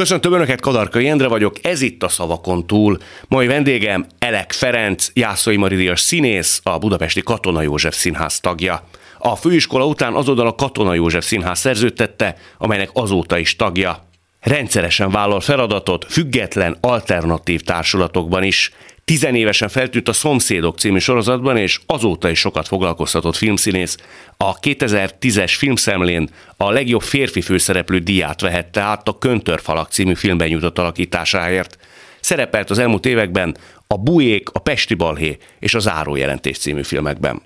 [0.00, 2.98] Köszöntöm Önöket, Kadarkai Endre vagyok, ez itt a Szavakon túl.
[3.28, 8.88] Mai vendégem Elek Ferenc, Jászai Maridias színész, a Budapesti Katona József Színház tagja.
[9.18, 14.08] A főiskola után azonnal a Katona József Színház szerződtette, amelynek azóta is tagja.
[14.40, 18.72] Rendszeresen vállal feladatot független alternatív társulatokban is.
[19.12, 23.96] Tizenévesen feltűnt a Szomszédok című sorozatban, és azóta is sokat foglalkoztatott filmszínész.
[24.36, 30.78] A 2010-es filmszemlén a legjobb férfi főszereplő díját vehette át a Köntörfalak című filmben jutott
[30.78, 31.78] alakításáért.
[32.20, 37.42] Szerepelt az elmúlt években a Bujék, a Pesti Balhé és a Zárójelentés című filmekben.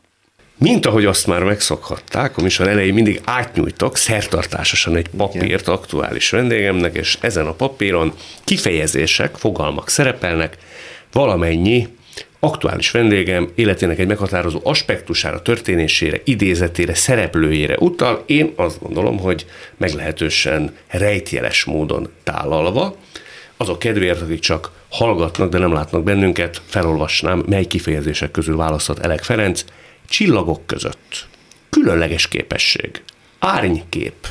[0.58, 6.94] Mint ahogy azt már megszokhatták, a műsor elején mindig átnyújtok szertartásosan egy papírt aktuális vendégemnek,
[6.97, 8.12] és ezen a papíron
[8.44, 10.56] kifejezések, fogalmak szerepelnek,
[11.12, 11.89] valamennyi
[12.41, 18.22] aktuális vendégem életének egy meghatározó aspektusára, történésére, idézetére, szereplőjére utal.
[18.27, 22.97] Én azt gondolom, hogy meglehetősen rejtjeles módon tálalva,
[23.56, 29.22] azok kedvéért, akik csak hallgatnak, de nem látnak bennünket, felolvasnám, mely kifejezések közül választott Elek
[29.22, 29.64] Ferenc,
[30.08, 31.27] csillagok között.
[31.70, 33.03] Különleges képesség.
[33.38, 34.27] Árnykép.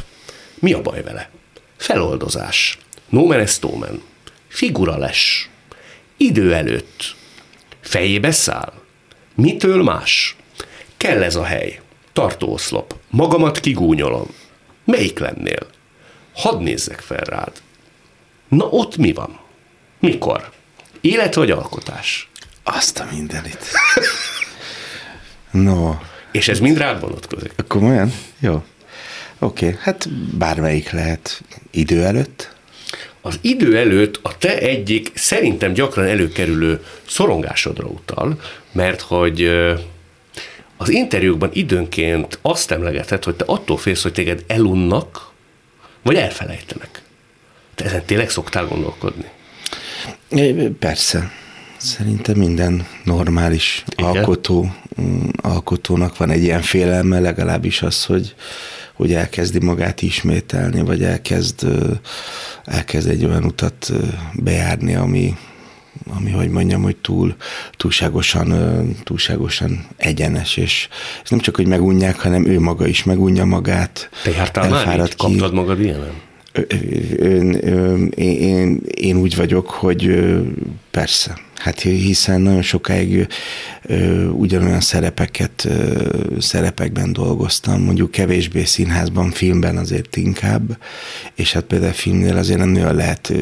[0.60, 1.30] Mi a baj vele?
[1.78, 2.78] Feloldozás.
[3.10, 4.02] Nomen est omen.
[4.48, 5.50] Figura les.
[6.22, 7.16] Idő előtt.
[7.82, 8.74] Fejébe száll.
[9.36, 10.36] Mitől más?
[10.98, 11.80] Kell ez a hely.
[12.14, 12.96] Tartóoszlop.
[13.10, 14.28] Magamat kigúnyolom.
[14.86, 15.68] Melyik lennél?
[16.34, 17.52] Hadd nézzek fel rád.
[18.48, 19.40] Na ott mi van?
[20.00, 20.52] Mikor?
[21.02, 22.30] Élet vagy alkotás?
[22.64, 23.66] Azt a mindenit.
[25.52, 25.96] No.
[26.32, 27.54] És ez mind rád vonatkozik?
[27.68, 28.14] Komolyan?
[28.40, 28.64] Jó.
[29.40, 29.80] Oké, okay.
[29.82, 31.42] hát bármelyik lehet
[31.72, 32.58] idő előtt.
[33.22, 38.40] Az idő előtt a te egyik szerintem gyakran előkerülő szorongásodra utal,
[38.72, 39.52] mert hogy
[40.78, 45.32] az interjúkban időnként azt emlegeted, hogy te attól félsz, hogy téged elunnak,
[46.02, 47.02] vagy elfelejtenek.
[47.76, 49.26] Te ezen tényleg szoktál gondolkodni?
[50.80, 51.32] Persze.
[51.78, 54.06] Szerintem minden normális Igen.
[54.06, 58.36] alkotó, mm, alkotónak van egy ilyen félelme, legalábbis az, hogy,
[59.00, 61.66] hogy elkezdi magát ismételni, vagy elkezd,
[62.66, 63.92] elkezd egy olyan utat
[64.34, 65.36] bejárni, ami,
[66.16, 67.36] ami, hogy mondjam, hogy túl,
[67.78, 68.50] túlságosan,
[69.04, 70.88] túlságosan egyenes, és,
[71.24, 74.10] és nem csak, hogy megunják, hanem ő maga is megunja magát.
[74.24, 75.16] Te jártál már így?
[75.16, 76.14] Kaptad magad ilyenen?
[77.20, 77.54] Én,
[78.16, 80.30] én, én úgy vagyok, hogy
[80.92, 83.28] persze, hát hiszen nagyon sokáig
[84.32, 85.68] ugyanolyan szerepeket,
[86.40, 90.78] szerepekben dolgoztam, mondjuk kevésbé színházban, filmben azért inkább,
[91.36, 93.34] és hát például filmnél azért nem nagyon lehet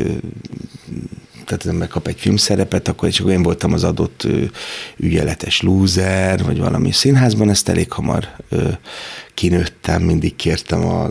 [1.48, 4.28] tehát az ember kap egy filmszerepet, akkor csak én voltam az adott
[4.98, 8.28] ügyeletes lúzer, vagy valami színházban, ezt elég hamar
[9.34, 11.04] kinőttem, mindig kértem a,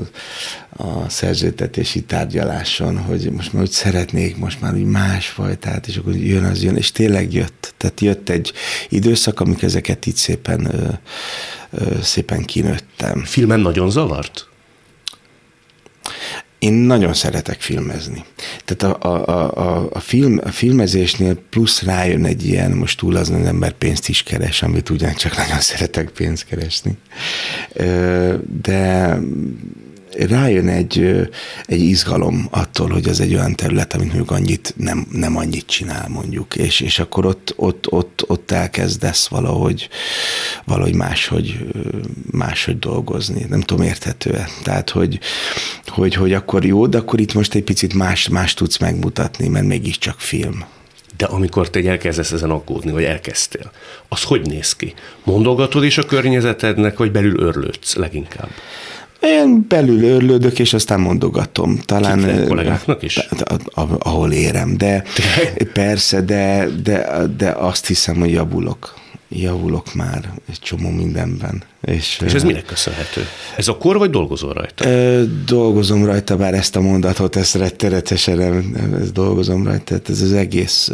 [0.77, 6.45] a szerződtetési tárgyaláson, hogy most már úgy szeretnék, most már úgy másfajtát, és akkor jön
[6.45, 7.75] az jön, és tényleg jött.
[7.77, 8.53] Tehát jött egy
[8.89, 10.91] időszak, amik ezeket itt szépen,
[12.03, 13.25] szépen kinőttem.
[13.25, 14.49] Filmen nagyon zavart?
[16.67, 18.25] Én nagyon szeretek filmezni.
[18.65, 23.31] Tehát a, a, a, a, film, a filmezésnél plusz rájön egy ilyen, most túl az
[23.31, 26.97] az ember pénzt is keres, amit ugyancsak nagyon szeretek pénzt keresni.
[28.63, 29.19] De
[30.19, 31.29] rájön egy,
[31.67, 36.09] egy izgalom attól, hogy ez egy olyan terület, amit mondjuk annyit nem, nem annyit csinál
[36.09, 39.89] mondjuk, és, és akkor ott, ott, ott, ott elkezdesz valahogy,
[40.65, 41.59] valahogy máshogy,
[42.31, 43.47] máshogy dolgozni.
[43.49, 44.49] Nem tudom, érthető-e?
[44.63, 45.19] Tehát, hogy,
[45.87, 49.67] hogy, hogy akkor jó, de akkor itt most egy picit más, más tudsz megmutatni, mert
[49.67, 50.65] mégiscsak film.
[51.17, 53.71] De amikor te elkezdesz ezen aggódni, vagy elkezdtél,
[54.09, 54.95] az hogy néz ki?
[55.25, 58.51] Mondogatod is a környezetednek, vagy belül örlődsz leginkább?
[59.21, 61.79] Én belül örlődök, és aztán mondogatom.
[61.85, 63.29] Talán Kikre, kollégáknak is?
[63.99, 65.05] Ahol érem, de
[65.73, 68.95] persze, de, de, de azt hiszem, hogy javulok.
[69.29, 71.63] Javulok már egy csomó mindenben.
[71.87, 73.27] És, és ez minek köszönhető?
[73.57, 74.89] Ez a kor, vagy dolgozol rajta?
[74.89, 80.09] Ö, dolgozom rajta, bár ezt a mondatot, ezt rettenetesen nem, nem ezt dolgozom rajta, tehát
[80.09, 80.91] ez az egész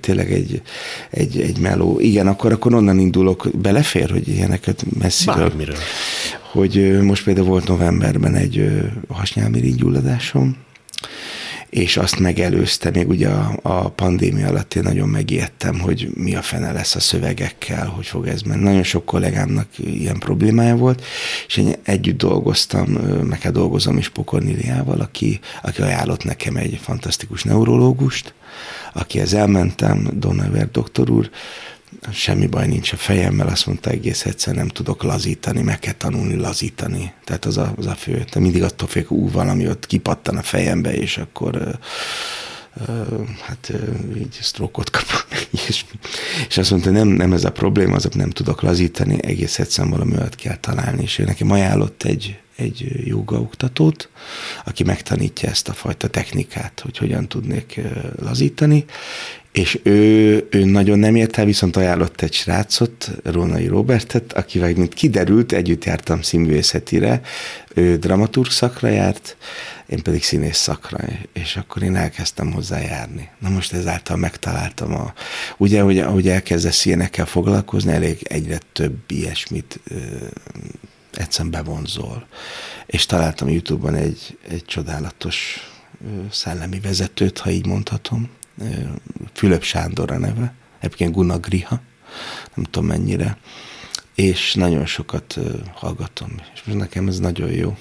[0.00, 0.62] tényleg egy,
[1.10, 2.00] egy, egy meló.
[2.00, 5.36] Igen, akkor, akkor onnan indulok, belefér, hogy ilyeneket messziről.
[5.36, 5.76] Bármiről
[6.52, 10.56] hogy most például volt novemberben egy hasnyálmirigy gyulladásom,
[11.70, 16.42] és azt megelőzte, még ugye a, a pandémia alatt én nagyon megijedtem, hogy mi a
[16.42, 18.62] fene lesz a szövegekkel, hogy fog ez menni.
[18.62, 21.04] Nagyon sok kollégámnak ilyen problémája volt,
[21.46, 22.90] és én együtt dolgoztam,
[23.22, 28.34] meg hát dolgozom is Pokorniliával, aki, aki ajánlott nekem egy fantasztikus neurológust,
[28.92, 31.30] akihez elmentem, Donaver doktor úr,
[32.12, 36.34] semmi baj nincs a fejemmel, azt mondta egész egyszer nem tudok lazítani, meg kell tanulni
[36.34, 37.12] lazítani.
[37.24, 38.24] Tehát az a, az a fő.
[38.30, 41.78] Te mindig attól félek, ú, valami ott kipattan a fejembe, és akkor
[43.40, 43.72] hát
[44.16, 45.26] így sztrókot kapok,
[45.68, 45.84] és,
[46.48, 50.16] és azt mondta, nem, nem ez a probléma, azok nem tudok lazítani, egész egyszerűen valami
[50.16, 54.08] olyat kell találni, és ő nekem ajánlott egy, egy jogaoktatót,
[54.64, 57.80] aki megtanítja ezt a fajta technikát, hogy hogyan tudnék
[58.20, 58.84] lazítani,
[59.52, 64.94] és ő, ő nagyon nem ért el, viszont ajánlott egy srácot, Rónai Robertet, akivel, mint
[64.94, 67.20] kiderült, együtt jártam színvészetire,
[67.74, 69.36] ő dramaturg szakra járt,
[69.86, 70.98] én pedig színész szakra,
[71.32, 73.28] és akkor én elkezdtem hozzá járni.
[73.38, 75.12] Na most ezáltal megtaláltam a...
[75.56, 79.96] Ugye, hogy ahogy elkezdesz ilyenekkel foglalkozni, elég egyre több ilyesmit ö,
[81.12, 82.26] egyszerűen bevonzol.
[82.86, 85.66] És találtam YouTube-on egy, egy csodálatos
[86.30, 88.28] szellemi vezetőt, ha így mondhatom,
[89.32, 91.80] Fülöp Sándor a neve, egyébként Gunnar Griha,
[92.54, 93.36] nem tudom mennyire,
[94.14, 95.38] és nagyon sokat
[95.74, 97.76] hallgatom, és most nekem ez nagyon jó.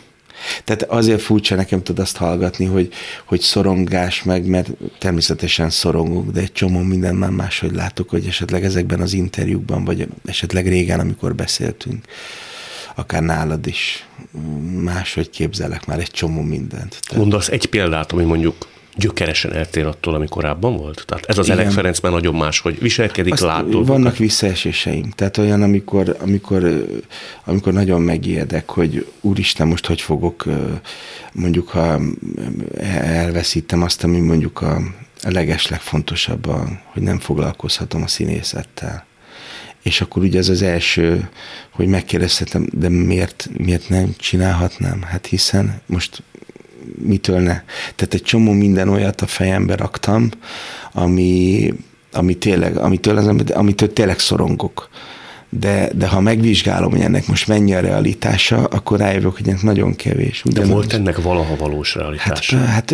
[0.64, 2.94] Tehát azért furcsa nekem tud azt hallgatni, hogy,
[3.26, 8.64] hogy szorongás meg, mert természetesen szorongok, de egy csomó minden már máshogy látok, hogy esetleg
[8.64, 12.06] ezekben az interjúkban, vagy esetleg régen, amikor beszéltünk,
[12.96, 14.08] akár nálad is
[14.84, 16.98] máshogy képzelek már egy csomó mindent.
[17.02, 17.24] Tehát...
[17.24, 18.56] Mondasz egy példát, ami mondjuk
[18.96, 21.04] gyökeresen eltér attól, ami korábban volt?
[21.08, 21.60] Tehát ez az Igen.
[21.60, 23.88] Elek Ferenc már nagyon más, hogy viselkedik, Azt látod.
[23.88, 25.10] Vannak visszaeséseim.
[25.10, 26.86] Tehát olyan, amikor, amikor,
[27.44, 30.46] amikor nagyon megijedek, hogy úristen, most hogy fogok,
[31.32, 32.00] mondjuk, ha
[33.04, 34.76] elveszítem azt, ami mondjuk a,
[35.24, 39.06] a legeslegfontosabb, a, hogy nem foglalkozhatom a színészettel.
[39.82, 41.30] És akkor ugye ez az első,
[41.70, 45.02] hogy megkérdezhetem, de miért, miért nem csinálhatnám?
[45.02, 46.24] Hát hiszen most
[46.98, 47.62] mitől ne.
[47.96, 50.30] Tehát egy csomó minden olyat a fejembe raktam,
[50.92, 51.74] ami,
[52.12, 54.90] ami tényleg, amitől, az, amitől tényleg szorongok.
[55.50, 59.96] De, de ha megvizsgálom, hogy ennek most mennyi a realitása, akkor rájövök, hogy ennek nagyon
[59.96, 60.46] kevés.
[60.46, 60.68] Ugyanaz.
[60.68, 62.58] De volt ennek valaha valós realitása?
[62.58, 62.94] Hát, hát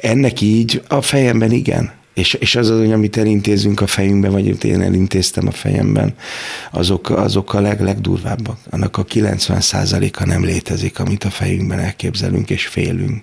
[0.00, 1.92] ennek így a fejemben igen.
[2.14, 6.14] És, és az az, amit elintézünk a fejünkben, vagy én elintéztem a fejemben,
[6.70, 8.58] azok, azok a leg, legdurvábbak.
[8.70, 13.22] Annak a 90%-a nem létezik, amit a fejünkben elképzelünk és félünk.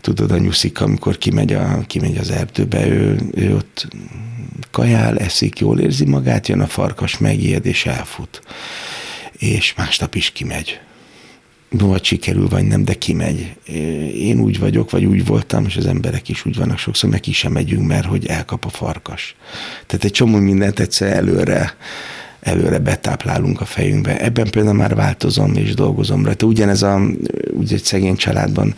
[0.00, 3.88] Tudod, a nyuszik, amikor kimegy, a, kimegy az erdőbe, ő, ő ott
[4.70, 8.42] kajál, eszik, jól érzi magát, jön a farkas, megijed és elfut.
[9.32, 10.80] És másnap is kimegy
[11.70, 13.54] vagy sikerül, vagy nem, de kimegy.
[14.14, 17.32] Én úgy vagyok, vagy úgy voltam, és az emberek is úgy vannak sokszor, meg ki
[17.32, 19.36] sem megyünk, mert hogy elkap a farkas.
[19.86, 21.76] Tehát egy csomó mindent egyszer előre
[22.40, 24.20] előre betáplálunk a fejünkbe.
[24.20, 26.46] Ebben például már változom és dolgozom rajta.
[26.46, 27.00] Ugyanez a,
[27.52, 28.74] ugye egy szegény családban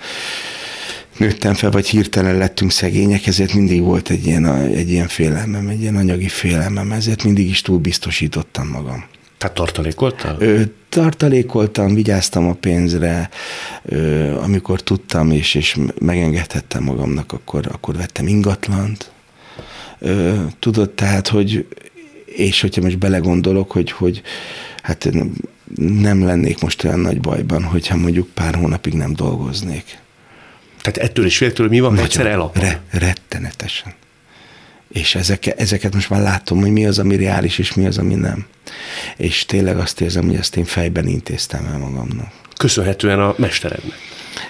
[1.16, 5.80] nőttem fel, vagy hirtelen lettünk szegények, ezért mindig volt egy ilyen, egy ilyen félelmem, egy
[5.80, 9.04] ilyen anyagi félelmem, ezért mindig is túl biztosítottam magam.
[9.38, 10.36] Tehát tartalékoltál?
[10.38, 10.62] Ö,
[10.92, 13.28] tartalékoltam, vigyáztam a pénzre,
[14.42, 19.12] amikor tudtam, és, és megengedhettem magamnak, akkor, akkor vettem ingatlant.
[20.58, 21.66] Tudod, tehát, hogy
[22.24, 24.22] és hogyha most belegondolok, hogy, hogy
[24.82, 25.10] hát
[25.76, 29.98] nem lennék most olyan nagy bajban, hogyha mondjuk pár hónapig nem dolgoznék.
[30.80, 32.62] Tehát ettől is féltől mi van, egyszer elapad?
[32.62, 33.94] Re, rettenetesen.
[34.92, 38.14] És ezek, ezeket most már látom, hogy mi az, ami reális, és mi az, ami
[38.14, 38.46] nem.
[39.16, 42.32] És tényleg azt érzem, hogy ezt én fejben intéztem el magamnak.
[42.56, 43.96] Köszönhetően a mesterednek.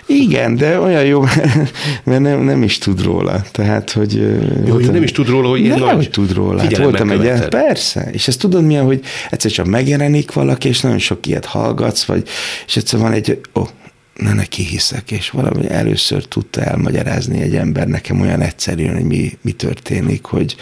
[0.07, 1.21] Igen, de olyan jó,
[2.05, 3.43] mert nem, nem is tud róla.
[3.51, 4.15] Tehát, hogy...
[4.15, 6.61] Jó, voltam, nem is tud róla, hogy ilyen nem, nagy hogy tud róla.
[6.61, 8.09] Hát voltam egy, persze.
[8.13, 12.29] És ezt tudod milyen, hogy egyszer csak megjelenik valaki, és nagyon sok ilyet hallgatsz, vagy,
[12.67, 13.69] és egyszer van egy, ó, oh,
[14.15, 19.39] ne neki hiszek, és valami először tudta elmagyarázni egy ember nekem olyan egyszerűen, hogy mi,
[19.41, 20.57] mi történik, hogy,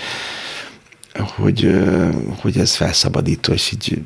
[1.15, 1.81] hogy,
[2.37, 4.03] hogy ez felszabadító, és így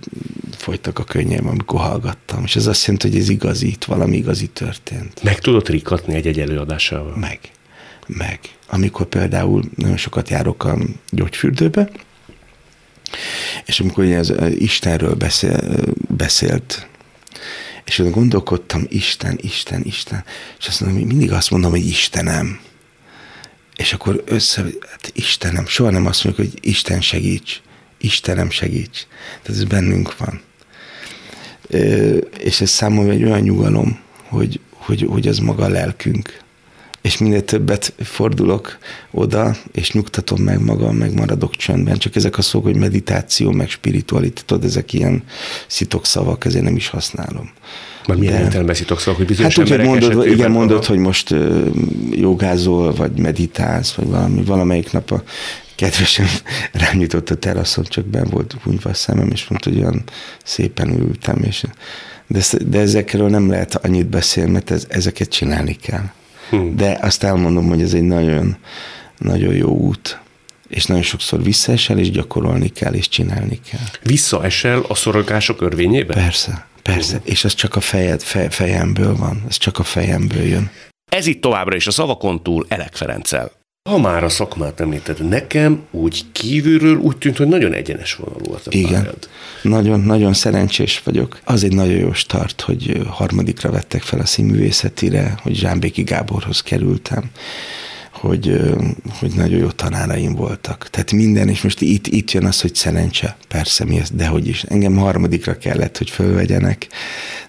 [0.57, 2.43] folytak a könnyeim, amikor hallgattam.
[2.45, 5.23] És ez azt jelenti, hogy ez igazi, itt valami igazi történt.
[5.23, 7.17] Meg tudod rikatni egy-egy előadásával?
[7.17, 7.39] Meg.
[8.07, 8.39] Meg.
[8.67, 10.79] Amikor például nagyon sokat járok a
[11.11, 11.91] gyógyfürdőbe,
[13.65, 15.61] és amikor az Istenről beszél,
[16.09, 16.89] beszélt
[17.85, 20.25] és ott gondolkodtam, Isten, Isten, Isten,
[20.59, 22.61] és azt mondom, mindig azt mondom, hogy Istenem.
[23.77, 27.61] És akkor össze, hát Istenem, soha nem azt mondjuk, hogy Isten segíts,
[27.99, 29.07] Istenem segíts.
[29.43, 30.41] Tehát ez bennünk van.
[32.39, 36.44] És ez számomra egy olyan nyugalom, hogy, hogy, hogy az maga a lelkünk,
[37.05, 38.79] és minél többet fordulok
[39.11, 41.99] oda, és nyugtatom meg magam, meg maradok csöndben.
[41.99, 45.23] Csak ezek a szók, hogy meditáció, meg spiritualitás, ezek ilyen
[45.67, 47.51] szitok szavak, ezért nem is használom.
[48.07, 50.87] Már milyen értelemben szitok szavak, hogy bizonyos Hát úgy, hogy mondod, igen, mondod, a...
[50.87, 51.35] hogy most
[52.11, 55.23] jogázol, vagy meditálsz, vagy valami, valamelyik nap a
[55.75, 56.27] kedvesem
[56.83, 60.03] rám nyitott a teraszon, csak ben volt hunyva a szemem, és mondta, hogy olyan
[60.45, 61.65] szépen ültem, és
[62.27, 66.05] de, de ezekről nem lehet annyit beszélni, mert ez, ezeket csinálni kell.
[66.51, 66.77] Hmm.
[66.77, 68.57] De azt elmondom, hogy ez egy nagyon,
[69.19, 70.21] nagyon jó út,
[70.69, 73.87] és nagyon sokszor visszaesel, és gyakorolni kell, és csinálni kell.
[74.03, 76.17] Visszaesel a szorongások örvényében?
[76.17, 77.31] Persze, persze, uh-huh.
[77.31, 80.71] és ez csak a fejed, fej, fejemből van, ez csak a fejemből jön.
[81.11, 83.51] Ez itt továbbra is a szavakon túl Elek Ferenccel.
[83.91, 88.67] Ha már a szakmát említed, nekem úgy kívülről úgy tűnt, hogy nagyon egyenes vonalú volt
[88.67, 89.29] a Igen, pályád.
[89.63, 91.39] nagyon, nagyon szerencsés vagyok.
[91.45, 97.31] Az egy nagyon jó start, hogy harmadikra vettek fel a színművészetire, hogy Zsámbéki Gáborhoz kerültem
[98.25, 98.61] hogy,
[99.19, 100.89] hogy nagyon jó tanáraim voltak.
[100.91, 104.49] Tehát minden, és most itt, itt jön az, hogy szerencse, persze mi ez, de hogy
[104.49, 104.63] is.
[104.63, 106.87] Engem harmadikra kellett, hogy fölvegyenek.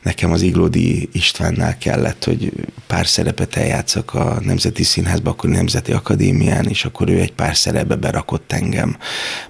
[0.01, 2.51] Nekem az Iglódi Istvánnál kellett, hogy
[2.87, 7.95] pár szerepet eljátszak a Nemzeti Színházba, akkor Nemzeti Akadémián, és akkor ő egy pár szerepbe
[7.95, 8.97] berakott engem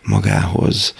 [0.03, 0.93] magához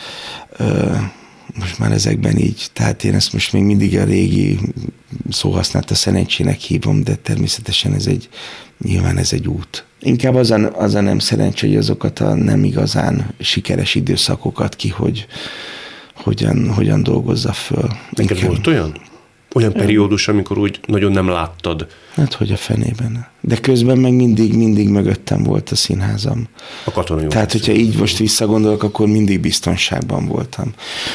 [1.59, 4.59] most már ezekben így, tehát én ezt most még mindig a régi
[5.29, 8.29] szóhasznált a szerencsének hívom, de természetesen ez egy,
[8.83, 9.85] nyilván ez egy út.
[9.99, 14.89] Inkább az a, az a nem szerencsé, hogy azokat a nem igazán sikeres időszakokat ki,
[14.89, 15.27] hogy
[16.13, 17.89] hogyan, hogyan dolgozza föl.
[18.09, 18.97] Neked volt olyan?
[19.55, 21.87] Olyan periódus, amikor úgy nagyon nem láttad.
[22.15, 23.27] Hát, hogy a fenében.
[23.41, 26.47] De közben meg mindig, mindig mögöttem volt a színházam.
[26.83, 30.73] A katonai Tehát, hogyha így most visszagondolok, akkor mindig biztonságban voltam.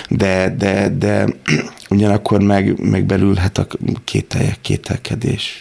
[0.09, 1.27] De, de, de
[1.91, 3.67] ugyanakkor meg, meg belül hát a
[4.05, 5.59] kételjek, kételkedés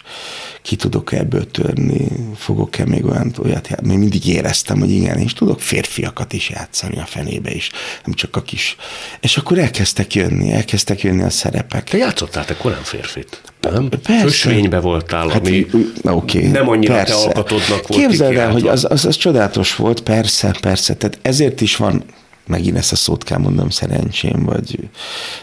[0.61, 3.87] ki tudok ebből törni, fogok-e még olyan, olyat játszani.
[3.87, 7.69] Még mindig éreztem, hogy igen, és tudok férfiakat is játszani a fenébe is,
[8.05, 8.75] nem csak a kis.
[9.21, 11.83] És akkor elkezdtek jönni, elkezdtek jönni a szerepek.
[11.83, 13.41] Te játszottál te korán férfit?
[13.61, 13.89] Nem?
[13.89, 14.21] Persze.
[14.21, 15.65] Fösvénybe voltál, hát, ami
[16.03, 17.13] okay, nem annyira persze.
[17.13, 20.93] te alkatodnak volt Képzeld el, hogy az, az, az csodálatos volt, persze, persze.
[20.95, 22.03] Tehát ezért is van
[22.49, 24.89] megint ezt a szót kell mondom, szerencsém, vagy,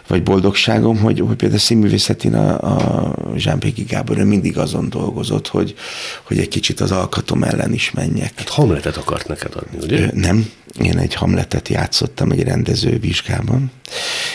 [0.07, 5.75] vagy boldogságom, hogy, hogy például színművészetén a, a Zsámbéki Gábor mindig azon dolgozott, hogy,
[6.23, 8.33] hogy egy kicsit az alkatom ellen is menjek.
[8.37, 10.11] Hát Hamletet akart neked adni, ugye?
[10.15, 10.51] Nem,
[10.83, 13.71] én egy Hamletet játszottam egy rendező vizsgában,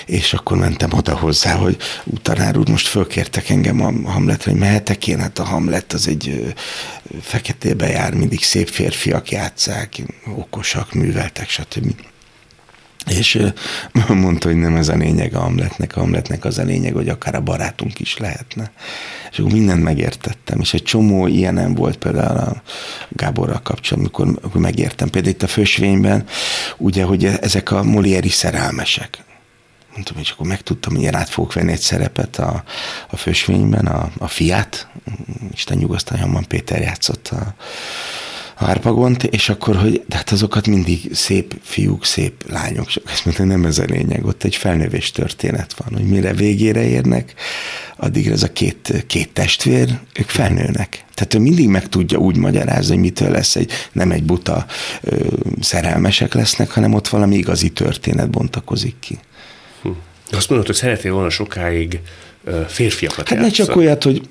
[0.06, 1.78] és akkor mentem oda hozzá, hogy
[2.22, 6.54] tanár úr, most fölkértek engem a Hamletre, hogy mehetek én, hát a Hamlet az egy
[7.22, 10.02] feketébe jár, mindig szép férfiak játszák,
[10.36, 11.94] okosak, műveltek, stb.
[13.10, 13.44] És
[14.08, 17.36] mondta, hogy nem ez a lényeg a Hamletnek, a Hamletnek az a lényeg, hogy akár
[17.36, 18.72] a barátunk is lehetne.
[19.32, 22.62] És akkor mindent megértettem, és egy csomó ilyenem volt például a
[23.10, 25.10] Gáborral kapcsolatban, amikor, megértem.
[25.10, 26.26] Például itt a fősvényben,
[26.78, 29.24] ugye, hogy ezek a Molieri szerelmesek.
[29.94, 32.64] Mondtam, és akkor megtudtam, hogy én át fogok venni egy szerepet a,
[33.10, 34.88] a fősvényben, a, a fiát,
[35.54, 37.56] Isten nyugosztaljon, Hamman Péter játszott a,
[38.66, 43.66] Harpagont, és akkor, hogy de hát azokat mindig szép fiúk, szép lányok, ezt mondta, nem
[43.66, 47.34] ez a lényeg, ott egy felnövés történet van, hogy mire végére érnek,
[47.98, 51.06] addig ez a két, két testvér, ők felnőnek.
[51.14, 54.66] Tehát ő mindig meg tudja úgy magyarázni, hogy mitől lesz egy, nem egy buta
[55.02, 55.16] ö,
[55.60, 59.20] szerelmesek lesznek, hanem ott valami igazi történet bontakozik ki.
[59.82, 59.90] Hm.
[60.32, 62.00] Azt mondod, hogy szeretnél volna sokáig
[62.68, 64.22] férfiakat Hát ne csak olyat, hogy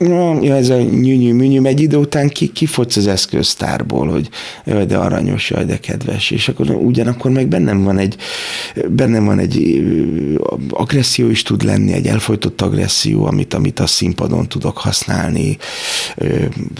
[0.40, 4.28] ja, ez a nyűnyű műnyű, egy idő után ki, kifogsz az eszköztárból, hogy
[4.64, 8.16] jaj, de aranyos, jaj, de kedves, és akkor ugyanakkor meg bennem van egy,
[8.88, 9.82] bennem van egy
[10.70, 15.56] agresszió is tud lenni, egy elfolytott agresszió, amit, amit a színpadon tudok használni,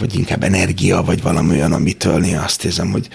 [0.00, 3.08] vagy inkább energia, vagy valami olyan, amitől én azt érzem, hogy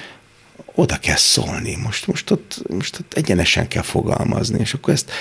[0.75, 5.11] oda kell szólni, most, most, ott, most ott egyenesen kell fogalmazni, és akkor ezt,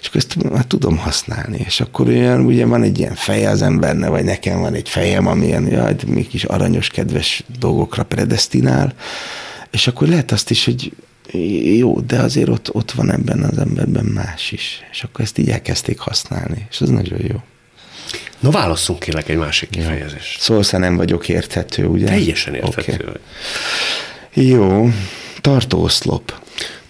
[0.00, 3.62] és akkor ezt hát tudom használni, és akkor olyan, ugye van egy ilyen feje az
[3.62, 8.94] embernek, vagy nekem van egy fejem, amilyen jaj, még kis aranyos, kedves dolgokra predestinál,
[9.70, 10.92] és akkor lehet azt is, hogy
[11.76, 15.50] jó, de azért ott, ott van ebben az emberben más is, és akkor ezt így
[15.50, 17.36] elkezdték használni, és az nagyon jó.
[18.40, 20.40] Na válasszunk kérlek egy másik kifejezést.
[20.40, 22.06] Szóval nem vagyok érthető, ugye?
[22.06, 22.94] Teljesen érthető.
[22.94, 23.20] Okay.
[24.34, 24.88] Jó,
[25.40, 26.34] tartóoszlop.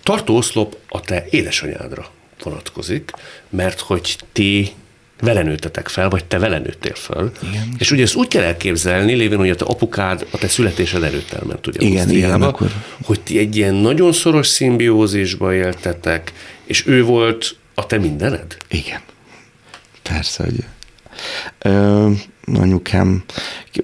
[0.03, 2.11] Tartóoszlop a te édesanyádra
[2.43, 3.11] vonatkozik,
[3.51, 4.73] mert hogy ti
[5.21, 7.33] vele nőttetek fel, vagy te vele nőttél fel.
[7.43, 7.75] Igen.
[7.79, 11.33] És ugye ezt úgy kell elképzelni, lévén, hogy a te apukád a te születésed előtt
[11.33, 12.71] elment ugye igen, igen, akkor...
[13.03, 16.33] hogy ti egy ilyen nagyon szoros szimbiózisba éltetek,
[16.65, 18.57] és ő volt a te mindened?
[18.69, 19.01] Igen.
[20.03, 20.65] Persze, hogy
[21.59, 22.11] Ö,
[22.55, 23.25] anyukám,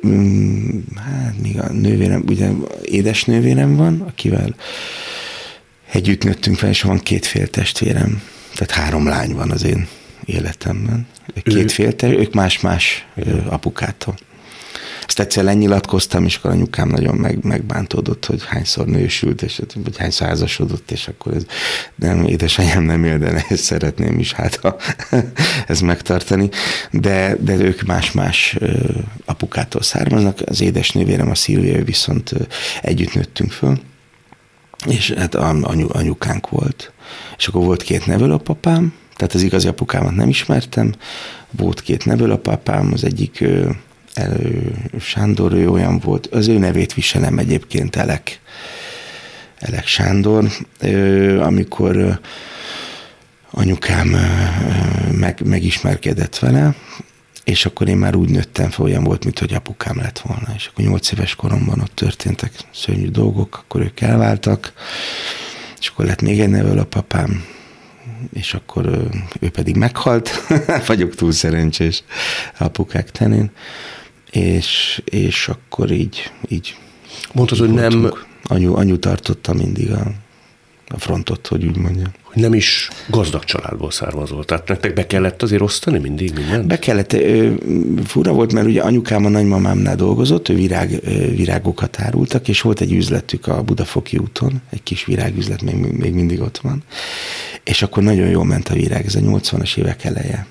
[0.06, 2.50] mm, hát még a nővérem, ugye
[2.82, 4.54] édesnővérem van, akivel
[5.92, 8.22] együtt nőttünk fel, és van két fél testvérem,
[8.54, 9.88] tehát három lány van az én
[10.24, 11.06] életemben.
[11.42, 13.06] Két fél, ők más-más
[13.48, 14.18] apukától.
[15.08, 20.26] Ezt egyszer lenyilatkoztam, és akkor anyukám nagyon meg, megbántódott, hogy hányszor nősült, és hogy hányszor
[20.26, 21.44] házasodott, és akkor ez
[21.94, 24.76] nem, édesanyám nem él, de ezt szeretném is hát ha
[25.66, 26.48] ez megtartani.
[26.90, 28.56] De, de ők más-más
[29.24, 30.38] apukától származnak.
[30.46, 32.32] Az édesnővérem, a Szilvia, viszont
[32.82, 33.80] együtt nőttünk föl,
[34.86, 36.92] és hát anyu, anyukánk volt.
[37.38, 40.94] És akkor volt két nevelőapapám, tehát az igazi apukámat nem ismertem,
[41.50, 43.44] volt két nevelőapapám, az egyik
[45.00, 48.40] Sándor, ő olyan volt, az ő nevét viselem egyébként, Elek,
[49.58, 50.44] Elek Sándor,
[51.40, 52.20] amikor
[53.50, 54.16] anyukám
[55.12, 56.74] meg, megismerkedett vele,
[57.44, 60.54] és akkor én már úgy nőttem fel, olyan volt, mint hogy apukám lett volna.
[60.54, 64.72] És akkor nyolc éves koromban ott történtek szörnyű dolgok, akkor ők elváltak,
[65.80, 67.44] és akkor lett még egy nevelőapapám,
[68.32, 69.08] és akkor
[69.40, 70.30] ő pedig meghalt,
[70.86, 72.02] vagyok túl szerencsés
[72.58, 73.50] apukák tenén,
[74.30, 76.76] és, és akkor így, így
[77.32, 78.12] Mondtad, hogy nem...
[78.42, 80.12] Anyu, anyu tartotta mindig a,
[80.88, 82.10] a frontot, hogy úgy mondjam.
[82.22, 84.44] Hogy nem is gazdag családból származol.
[84.44, 86.66] Tehát nektek be kellett azért osztani mindig mindent?
[86.66, 87.16] Be kellett.
[88.04, 91.00] Fura volt, mert ugye anyukám a nagymamámnál dolgozott, ő virág,
[91.36, 96.40] virágokat árultak, és volt egy üzletük a Budafoki úton, egy kis virágüzlet még, még mindig
[96.40, 96.82] ott van.
[97.64, 100.46] És akkor nagyon jól ment a virág, ez a 80-as évek eleje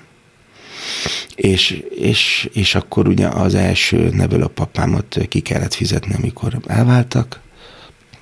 [1.34, 7.40] és, és, és akkor ugye az első nevelőpapámat ki kellett fizetni, amikor elváltak,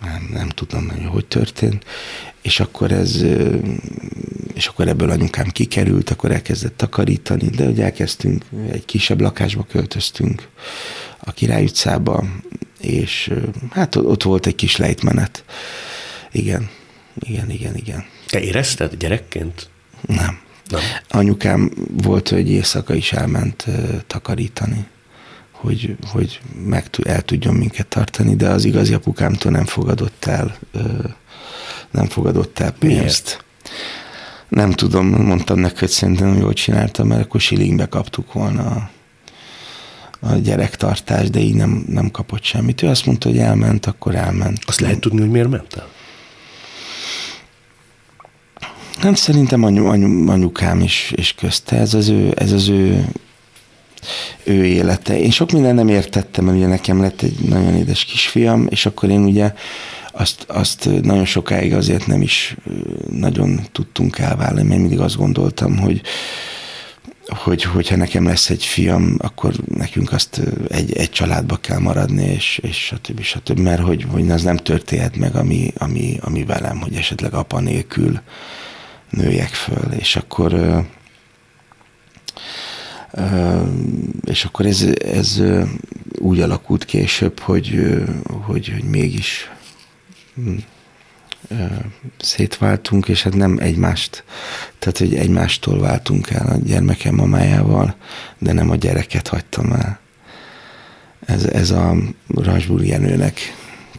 [0.00, 1.84] nem, nem tudom, hogy hogy történt,
[2.42, 3.24] és akkor ez,
[4.54, 10.48] és akkor ebből anyukám kikerült, akkor elkezdett takarítani, de hogy elkezdtünk, egy kisebb lakásba költöztünk
[11.18, 12.24] a Király utcába,
[12.80, 13.32] és
[13.70, 15.44] hát ott volt egy kis lejtmenet.
[16.32, 16.68] Igen,
[17.20, 18.04] igen, igen, igen.
[18.26, 19.68] Te érezted gyerekként?
[20.06, 20.38] Nem.
[20.68, 20.80] Nem.
[21.08, 21.70] Anyukám
[22.02, 24.86] volt, hogy éjszaka is elment uh, takarítani,
[25.50, 31.04] hogy, hogy meg el tudjon minket tartani, de az igazi apukámtól nem fogadott el, uh,
[31.90, 33.00] nem fogadott el pénzt.
[33.00, 33.44] Miért?
[34.48, 38.90] Nem tudom, mondtam neki, hogy szerintem jól csináltam, mert akkor silingbe kaptuk volna a,
[40.20, 42.82] a gyerektartást, de így nem, nem kapott semmit.
[42.82, 44.58] Ő azt mondta, hogy elment, akkor elment.
[44.66, 45.88] Azt lehet tudni, hogy miért ment el?
[49.06, 53.08] Hát szerintem anyu, anyu, anyukám is, is közte, ez az ő, ez az ő,
[54.44, 55.18] ő élete.
[55.18, 59.08] Én sok minden nem értettem, mert ugye nekem lett egy nagyon édes kisfiam, és akkor
[59.08, 59.52] én ugye
[60.12, 62.56] azt, azt nagyon sokáig azért nem is
[63.10, 66.00] nagyon tudtunk elválni, mert mindig azt gondoltam, hogy,
[67.26, 72.60] hogy hogyha nekem lesz egy fiam, akkor nekünk azt egy, egy családba kell maradni, és,
[72.62, 73.20] és stb.
[73.20, 73.58] stb.
[73.58, 78.20] Mert hogy, hogy az nem történhet meg, ami, ami, ami velem, hogy esetleg apa nélkül
[79.10, 80.84] nőjek föl, és akkor
[84.24, 85.42] és akkor ez, ez
[86.18, 87.96] úgy alakult később, hogy,
[88.44, 89.50] hogy, hogy mégis
[90.34, 90.56] hm,
[92.18, 94.24] szétváltunk, és hát nem egymást,
[94.78, 97.96] tehát hogy egymástól váltunk el a gyermekem mamájával,
[98.38, 99.98] de nem a gyereket hagytam el.
[101.20, 101.96] Ez, ez a
[102.28, 103.40] Rajsbúri Jenőnek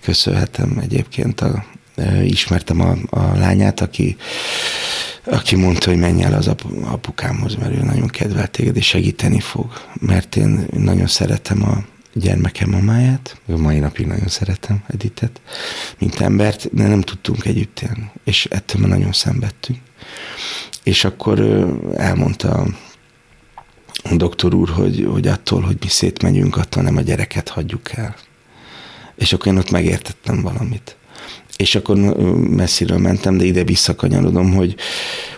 [0.01, 1.65] köszönhetem egyébként, a,
[2.23, 4.15] ismertem a, a lányát, aki
[5.29, 6.47] aki mondta, hogy menj el az
[6.83, 9.71] apukámhoz, mert ő nagyon kedvel téged, és segíteni fog.
[9.93, 11.83] Mert én nagyon szeretem a
[12.13, 15.41] gyermekem mamáját, a mai napig nagyon szeretem Editet,
[15.97, 18.11] mint embert, de nem tudtunk együtt élni.
[18.23, 19.79] És ettől már nagyon szenvedtünk.
[20.83, 21.39] És akkor
[21.97, 22.67] elmondta
[24.03, 28.15] a doktor úr, hogy, hogy attól, hogy mi szétmegyünk, attól nem a gyereket hagyjuk el.
[29.15, 30.97] És akkor én ott megértettem valamit
[31.57, 31.97] és akkor
[32.49, 34.75] messziről mentem, de ide visszakanyarodom, hogy,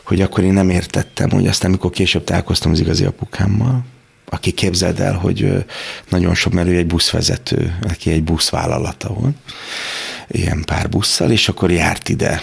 [0.03, 3.86] hogy akkor én nem értettem, hogy aztán, amikor később találkoztam az igazi apukámmal,
[4.29, 5.65] aki képzeld el, hogy
[6.10, 9.36] nagyon sok, mert ő egy buszvezető, aki egy buszvállalata volt,
[10.27, 12.41] ilyen pár busszal, és akkor járt ide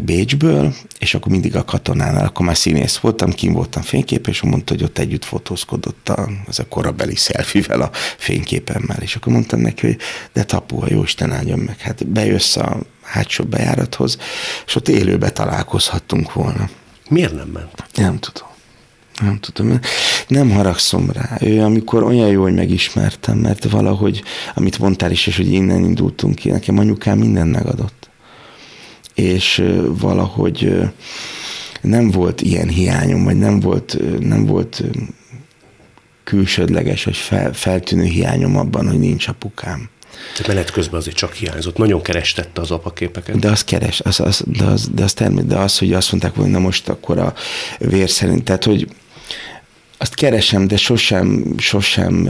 [0.00, 4.74] Bécsből, és akkor mindig a katonánál, akkor már színész voltam, kim voltam fénykép, és mondta,
[4.74, 9.86] hogy ott együtt fotózkodott a, az a korabeli szelfivel a fényképemmel, és akkor mondtam neki,
[9.86, 9.96] hogy
[10.32, 14.18] de tapu, a Jóisten áldjon meg, hát bejössz a hátsó bejárathoz,
[14.66, 16.68] és ott élőbe találkozhattunk volna.
[17.08, 17.84] Miért nem ment?
[17.94, 18.48] Nem tudom.
[19.20, 19.80] Nem tudom,
[20.28, 21.36] nem haragszom rá.
[21.40, 24.22] Ő amikor olyan jó, hogy megismertem, mert valahogy,
[24.54, 28.06] amit mondtál is, és hogy innen indultunk ki, nekem anyukám minden megadott
[29.16, 30.72] és valahogy
[31.80, 34.82] nem volt ilyen hiányom, vagy nem volt, nem volt
[36.24, 39.88] külsődleges, vagy fel, feltűnő hiányom abban, hogy nincs apukám.
[40.38, 41.76] De menet közben azért csak hiányzott.
[41.76, 43.38] Nagyon kerestette az apaképeket.
[43.38, 46.34] De az keres, az, az, de, az, de, az termé- de az, hogy azt mondták,
[46.34, 47.34] hogy na most akkor a
[47.78, 48.88] vér szerint, tehát hogy
[49.98, 52.28] azt keresem, de sosem, sosem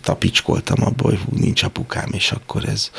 [0.00, 2.90] tapicskoltam abból, hogy hú, nincs apukám, és akkor ez,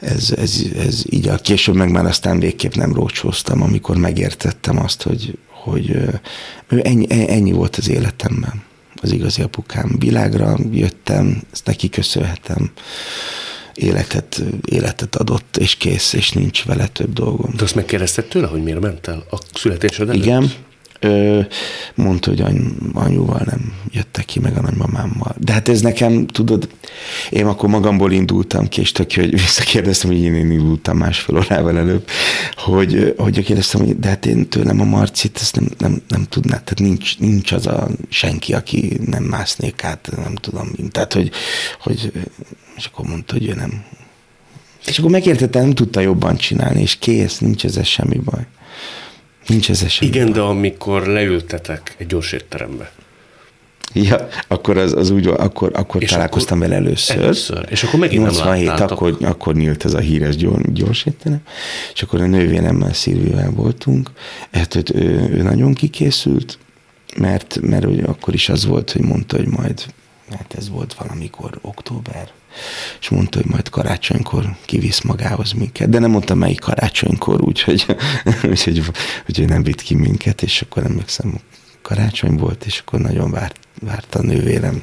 [0.00, 5.02] ez, ez, ez így a később meg már aztán végképp nem rócsóztam, amikor megértettem azt,
[5.02, 5.90] hogy, hogy
[6.68, 8.62] ő ennyi, ennyi volt az életemben
[9.02, 9.96] az igazi apukám.
[9.98, 12.70] Világra jöttem, ezt neki köszönhetem
[13.74, 17.52] életet, életet adott, és kész, és nincs vele több dolgom.
[17.56, 20.24] De azt megkérdezted tőle, hogy miért ment el a születésed előtt?
[20.24, 20.52] Igen,
[21.00, 21.40] Ö,
[21.94, 25.34] mondta, hogy any, anyuval nem jöttek ki, meg a nagymamámmal.
[25.38, 26.68] De hát ez nekem, tudod,
[27.30, 31.78] én akkor magamból indultam ki, és tök, hogy visszakérdeztem, hogy én, én indultam másfél órával
[31.78, 32.08] előbb,
[32.56, 36.52] hogy, hogy kérdeztem, hogy de hát én tőlem a Marcit, ezt nem, nem, nem tudná,
[36.52, 41.30] tehát nincs, nincs az a senki, aki nem másznék át, nem tudom, tehát, hogy,
[41.80, 42.12] hogy
[42.76, 43.84] és akkor mondta, hogy ő nem.
[44.86, 48.46] És akkor megértette, nem tudta jobban csinálni, és kész, nincs ez semmi baj.
[49.48, 50.10] Nincs ez semmi.
[50.10, 52.92] Igen, de amikor leültetek egy gyors étterembe.
[53.92, 57.16] Ja, akkor az, az úgy, akkor, akkor és találkoztam akkor, vele először.
[57.16, 61.40] Először, és akkor megint 87, nem akkor, akkor nyílt ez a híres gyors, gyors étterem,
[61.94, 64.10] és akkor a nővéremmel, Szilvivel voltunk,
[64.52, 66.58] hát ő, ő, ő nagyon kikészült,
[67.16, 69.84] mert, mert ugye akkor is az volt, hogy mondta, hogy majd,
[70.30, 72.30] hát ez volt valamikor október,
[73.00, 77.86] és mondta, hogy majd karácsonykor kivisz magához minket, de nem mondta melyik karácsonykor, úgyhogy,
[78.50, 78.82] úgyhogy,
[79.28, 81.40] úgyhogy nem vitt ki minket, és akkor emlékszem,
[81.82, 84.82] karácsony volt, és akkor nagyon várt, várt a nővérem,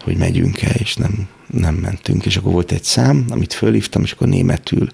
[0.00, 2.26] hogy megyünk el, és nem, nem mentünk.
[2.26, 4.88] És akkor volt egy szám, amit fölhívtam, és akkor németül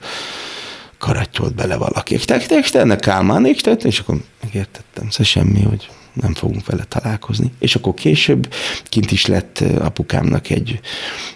[0.98, 2.16] karatyolt bele valaki.
[2.16, 5.11] Tek, Kálmán, és akkor megértettem.
[5.11, 7.53] Szóval semmi, hogy nem fogunk vele találkozni.
[7.59, 10.81] És akkor később kint is lett apukámnak egy,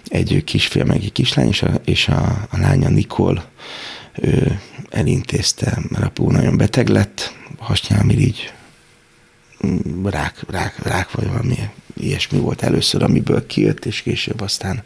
[0.07, 3.43] egy kisfiam, meg egy kislány, és a, és a, a lánya Nikol
[4.21, 8.53] ő elintézte, mert apu nagyon beteg lett, hasnyálmirigy,
[10.03, 11.55] rák, rák, rák vagy valami
[11.97, 14.83] ilyesmi volt először, amiből kijött, és később aztán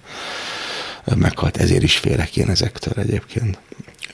[1.15, 3.59] meghalt, ezért is félek én ezektől egyébként.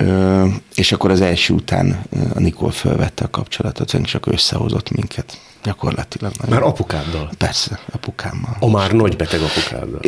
[0.04, 2.00] Ö, és akkor az első után
[2.36, 6.32] a Nikol felvette a kapcsolatot, és csak összehozott minket gyakorlatilag.
[6.50, 7.30] Már apukáddal?
[7.38, 8.58] Persze, apukámmal.
[8.60, 10.00] A már nagy beteg apukáddal?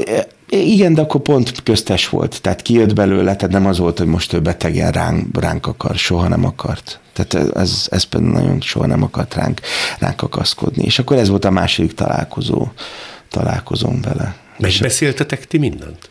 [0.49, 4.33] Igen, de akkor pont köztes volt, tehát kijött belőle, tehát nem az volt, hogy most
[4.33, 6.99] ő betegen ránk, ránk akar, soha nem akart.
[7.13, 9.61] Tehát ez, ez például nagyon soha nem akart ránk,
[9.99, 10.83] ránk akaszkodni.
[10.83, 12.67] És akkor ez volt a második találkozó,
[13.29, 14.35] találkozom vele.
[14.57, 16.09] Megbeszéltetek ti mindent?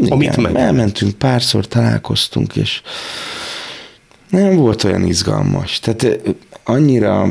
[0.00, 0.54] Igen, Amit meg...
[0.54, 2.82] elmentünk, párszor találkoztunk, és
[4.28, 5.80] nem volt olyan izgalmas.
[5.80, 6.18] Tehát
[6.64, 7.28] annyira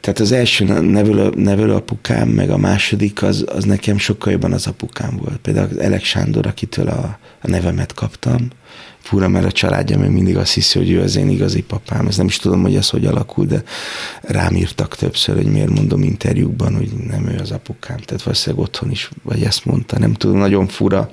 [0.00, 4.66] tehát az első nevelő, nevelő apukám, meg a második, az, az nekem sokkal jobban az
[4.66, 5.36] apukám volt.
[5.36, 8.48] Például az Elek Sándor, akitől a, a nevemet kaptam,
[9.08, 12.06] fura, mert a családja még mindig azt hiszi, hogy ő az én igazi papám.
[12.06, 13.62] Ez nem is tudom, hogy ez hogy alakul, de
[14.20, 17.96] rám írtak többször, hogy miért mondom interjúkban, hogy nem ő az apukám.
[17.96, 19.98] Tehát valószínűleg otthon is, vagy ezt mondta.
[19.98, 21.10] Nem tudom, nagyon fura,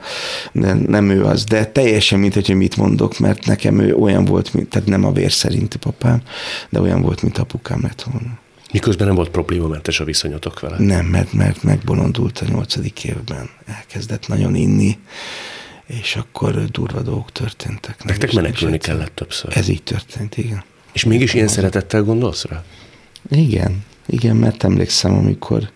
[0.52, 1.43] de nem ő az.
[1.43, 5.12] De teljesen mint, hogy mit mondok, mert nekem ő olyan volt, mint, tehát nem a
[5.12, 6.21] vér szerinti papám,
[6.69, 8.43] de olyan volt, mint apukám lett volna.
[8.75, 10.77] Miközben nem volt problémamentes a viszonyotok vele?
[10.77, 13.49] Nem, mert, mert megbolondult a nyolcadik évben.
[13.65, 14.97] Elkezdett nagyon inni,
[15.85, 18.03] és akkor durva dolgok történtek.
[18.03, 19.57] Nektek menekülni kellett többször.
[19.57, 20.63] Ez így történt, igen.
[20.93, 22.63] És mégis ilyen szeretettel gondolsz rá?
[23.29, 25.69] Igen, igen, mert emlékszem, amikor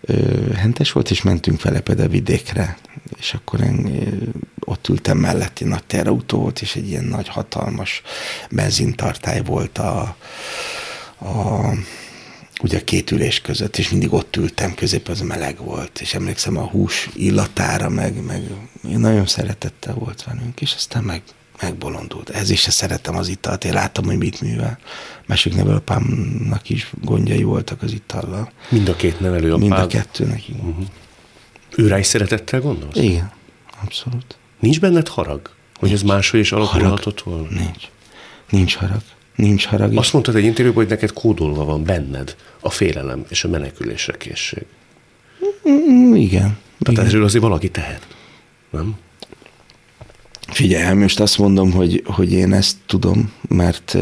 [0.00, 2.76] ö, hentes volt, és mentünk vele például vidékre,
[3.18, 4.24] és akkor én ö,
[4.64, 8.02] ott ültem melletti nagy terautó volt, és egy ilyen nagy hatalmas
[8.50, 10.16] benzintartály volt a,
[11.18, 11.60] a
[12.62, 16.62] ugye két ülés között, és mindig ott ültem, közép az meleg volt, és emlékszem a
[16.62, 18.42] hús illatára, meg, meg
[18.82, 21.22] nagyon szeretettel volt velünk, és aztán meg,
[21.60, 22.30] megbolondult.
[22.30, 24.78] Ez is se szeretem az italt, én láttam, hogy mit művel.
[25.26, 28.52] Másik nevelőapámnak is gondjai voltak az itallal.
[28.68, 29.60] Mind a két nevelőapád?
[29.60, 30.66] Mind a kettőnek, igen.
[30.66, 30.86] Uh-huh.
[31.76, 32.96] Őrá is szeretettel gondolsz?
[32.96, 33.32] Igen,
[33.82, 34.36] abszolút.
[34.60, 35.50] Nincs benned harag?
[35.74, 36.02] Hogy nincs.
[36.02, 37.48] ez máshogy is alakulhatott volna?
[37.50, 37.88] Nincs.
[38.50, 39.02] Nincs harag.
[39.36, 39.96] Nincs harag.
[39.96, 44.64] Azt mondtad egy interjúban, hogy neked kódolva van benned a félelem és a menekülésre készség.
[45.68, 46.58] Mm, igen.
[46.78, 47.06] Tehát igen.
[47.06, 48.06] erről azért valaki tehet,
[48.70, 48.96] nem?
[50.48, 53.96] Figyelj, most azt mondom, hogy, hogy én ezt tudom, mert,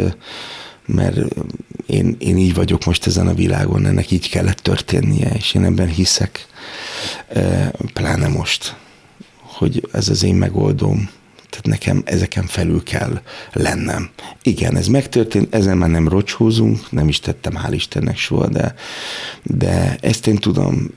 [0.86, 1.18] mert
[1.86, 5.88] én, én így vagyok most ezen a világon, ennek így kellett történnie, és én ebben
[5.88, 6.46] hiszek,
[7.92, 8.76] pláne most,
[9.36, 11.10] hogy ez az én megoldóm,
[11.50, 13.20] Tehát nekem ezeken felül kell
[13.52, 14.10] lennem.
[14.42, 18.74] Igen, ez megtörtént, ezen már nem rocsózunk, nem is tettem, hál' Istennek soha, de,
[19.42, 20.90] de ezt én tudom,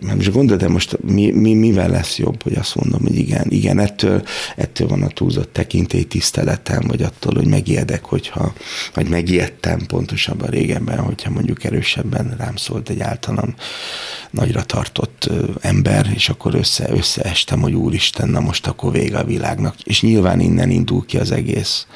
[0.00, 3.46] nem is gondolod, de most mi, mi, mivel lesz jobb, hogy azt mondom, hogy igen,
[3.48, 4.22] igen, ettől,
[4.56, 8.52] ettől van a túlzott tekintély tiszteletem, vagy attól, hogy megijedek, hogyha,
[8.94, 13.54] vagy megijedtem pontosabban régebben, hogyha mondjuk erősebben rám szólt egy általam
[14.30, 19.80] nagyra tartott ember, és akkor össze, összeestem, hogy úristen, na most akkor vége a világnak.
[19.80, 21.86] És nyilván innen indul ki az egész.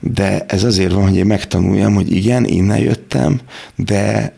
[0.00, 3.40] De ez azért van, hogy én megtanuljam, hogy igen, innen jöttem,
[3.76, 4.34] de,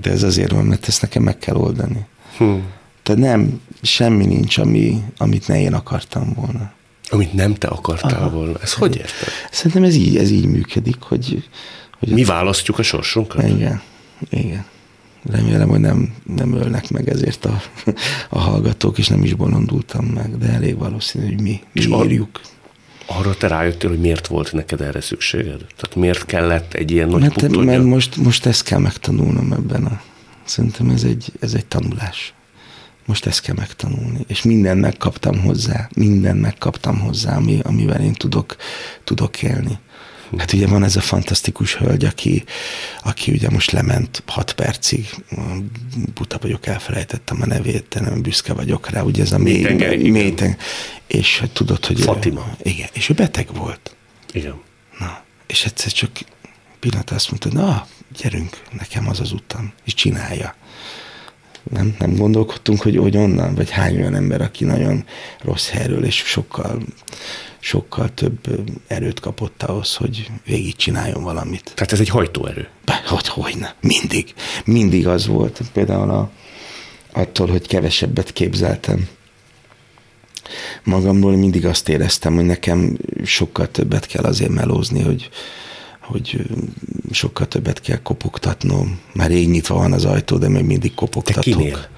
[0.00, 2.06] de ez azért van, mert ezt nekem meg kell oldani.
[2.36, 2.62] Hmm.
[3.02, 6.72] Tehát nem, semmi nincs, ami, amit ne én akartam volna.
[7.10, 8.30] Amit nem te akartál Aha.
[8.30, 8.58] volna.
[8.62, 9.28] Ez hogy érted?
[9.50, 11.48] Szerintem ez így, ez így működik, hogy...
[11.98, 13.48] hogy Mi választjuk a sorsunkat?
[13.48, 13.82] Igen,
[14.30, 14.64] igen.
[15.30, 17.62] Remélem, hogy nem, nem ölnek meg ezért a,
[18.28, 22.28] a hallgatók, és nem is bolondultam meg, de elég valószínű, hogy mi, mi és írjuk.
[22.32, 22.57] Ar-
[23.08, 25.58] arra te rájöttél, hogy miért volt neked erre szükséged?
[25.58, 30.00] Tehát miért kellett egy ilyen nagy mert, mert most, most ezt kell megtanulnom ebben a...
[30.44, 32.32] Szerintem ez egy, ez egy tanulás.
[33.06, 34.24] Most ezt kell megtanulni.
[34.26, 38.56] És mindent megkaptam hozzá, mindent megkaptam hozzá, ami, amivel én tudok,
[39.04, 39.78] tudok élni.
[40.36, 42.44] Hát ugye van ez a fantasztikus hölgy, aki,
[43.02, 45.08] aki ugye most lement hat percig,
[46.14, 49.72] buta vagyok, elfelejtettem a nevét, de nem büszke vagyok rá, ugye ez a mély,
[50.10, 50.34] mély
[51.06, 52.00] és hát tudod, hogy...
[52.00, 52.56] Fatima.
[52.58, 53.96] Ő, igen, és ő beteg volt.
[54.32, 54.60] Igen.
[54.98, 56.10] Na, és egyszer csak
[56.80, 57.86] pillanat azt mondta, na,
[58.20, 60.54] gyerünk, nekem az az utam, és csinálja.
[61.70, 65.04] Nem, nem gondolkodtunk, hogy, hogy onnan, vagy hány olyan ember, aki nagyon
[65.40, 66.82] rossz helyről, és sokkal
[67.58, 68.38] sokkal több
[68.86, 71.72] erőt kapott ahhoz, hogy végigcsináljon valamit.
[71.74, 72.68] Tehát ez egy hajtóerő?
[73.06, 73.74] Hogy, hogyne.
[73.80, 74.34] Mindig.
[74.64, 75.60] Mindig az volt.
[75.72, 76.30] Például a,
[77.12, 79.08] attól, hogy kevesebbet képzeltem
[80.84, 85.28] magamról, mindig azt éreztem, hogy nekem sokkal többet kell azért melózni, hogy,
[86.00, 86.46] hogy
[87.10, 89.00] sokkal többet kell kopogtatnom.
[89.14, 91.44] Már rég nyitva van az ajtó, de még mindig kopogtatok.
[91.44, 91.88] Te kinél?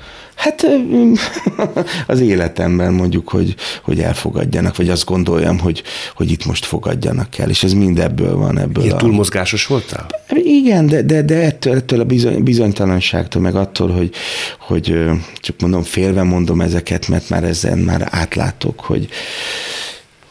[0.41, 0.67] Hát
[2.07, 5.83] az életemben mondjuk, hogy, hogy elfogadjanak, vagy azt gondoljam, hogy,
[6.15, 8.59] hogy itt most fogadjanak el, és ez mind ebből van.
[8.59, 8.99] Ebből Ilyen a...
[8.99, 10.07] túlmozgásos voltál?
[10.35, 14.11] Igen, de, de, de ettől, ettől a bizony, bizonytalanságtól, meg attól, hogy,
[14.59, 19.09] hogy csak mondom, félve mondom ezeket, mert már ezen már átlátok, hogy,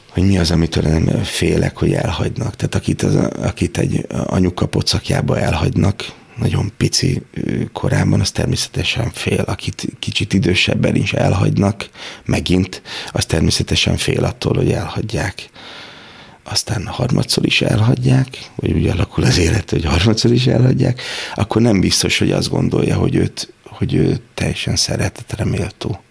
[0.09, 2.55] hogy mi az, amitől nem félek, hogy elhagynak.
[2.55, 6.05] Tehát akit, az, akit egy anyuka pocakjába elhagynak,
[6.39, 7.21] nagyon pici
[7.73, 11.89] korában, az természetesen fél, akit kicsit idősebben is elhagynak,
[12.25, 15.49] megint, az természetesen fél attól, hogy elhagyják.
[16.43, 21.01] Aztán harmadszor is elhagyják, vagy úgy alakul az élet, hogy harmadszor is elhagyják,
[21.35, 26.01] akkor nem biztos, hogy azt gondolja, hogy őt, hogy ő teljesen szeretetre méltó.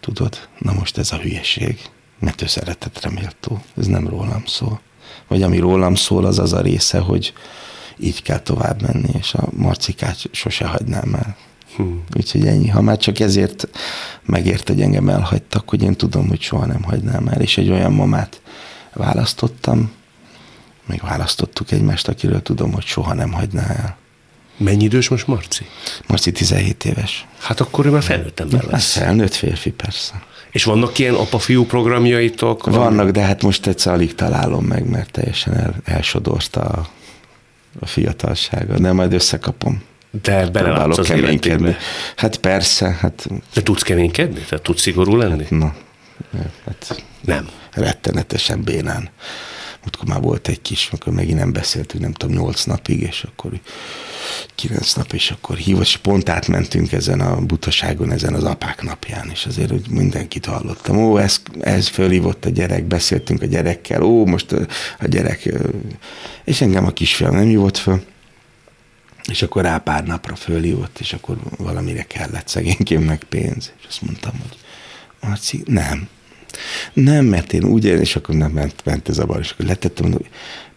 [0.00, 0.48] Tudod?
[0.58, 1.78] Na most ez a hülyeség,
[2.18, 3.62] mert ő szeretetre méltó.
[3.78, 4.80] Ez nem rólam szól.
[5.28, 7.32] Vagy ami rólam szól, az az a része, hogy,
[7.98, 11.36] így kell tovább menni, és a marcikát sose hagynám el.
[11.76, 12.04] Hmm.
[12.16, 12.68] Úgyhogy ennyi.
[12.68, 13.68] Ha már csak ezért
[14.24, 17.92] megért, hogy engem elhagytak, hogy én tudom, hogy soha nem hagynám el, és egy olyan
[17.92, 18.40] mamát
[18.92, 19.90] választottam,
[20.86, 23.96] még választottuk egymást, akiről tudom, hogy soha nem hagyná el.
[24.56, 25.66] Mennyi idős most Marci?
[26.06, 27.26] Marci 17 éves.
[27.38, 28.94] Hát akkor ő már felnőtt ember hát lesz.
[28.94, 30.22] Hát felnőtt férfi, persze.
[30.50, 32.66] És vannak ilyen apa-fiú programjaitok?
[32.66, 36.88] Vannak, de hát most egyszer alig találom meg, mert teljesen el, elsodorta a
[37.80, 39.82] a fiatalsága, de majd összekapom.
[40.22, 41.76] De belelátsz az keménykedni.
[42.16, 42.96] Hát persze.
[43.00, 43.26] Hát...
[43.54, 44.40] De tudsz keménykedni?
[44.40, 45.42] Tehát tudsz szigorú lenni?
[45.42, 45.74] Hát, na,
[46.64, 47.48] hát nem.
[47.72, 49.08] Rettenetesen bénán.
[49.86, 53.60] Múltkor már volt egy kis, amikor megint nem beszéltünk, nem tudom, nyolc napig, és akkor
[54.54, 59.30] kilenc nap, és akkor hívott, és pont átmentünk ezen a butaságon, ezen az apák napján,
[59.30, 60.96] és azért, hogy mindenkit hallottam.
[60.96, 64.66] Ó, ez, ez fölhívott a gyerek, beszéltünk a gyerekkel, ó, most a,
[64.98, 65.54] a gyerek,
[66.44, 68.02] és engem a kisfiam nem hívott föl,
[69.28, 74.32] és akkor rá pár napra fölhívott, és akkor valamire kellett szegénykémnek pénz, és azt mondtam,
[74.42, 74.58] hogy
[75.20, 76.08] Marci, nem,
[76.92, 80.12] nem, mert én úgy, és akkor nem ment, ment ez a bar, és akkor letettem,
[80.12, 80.26] hogy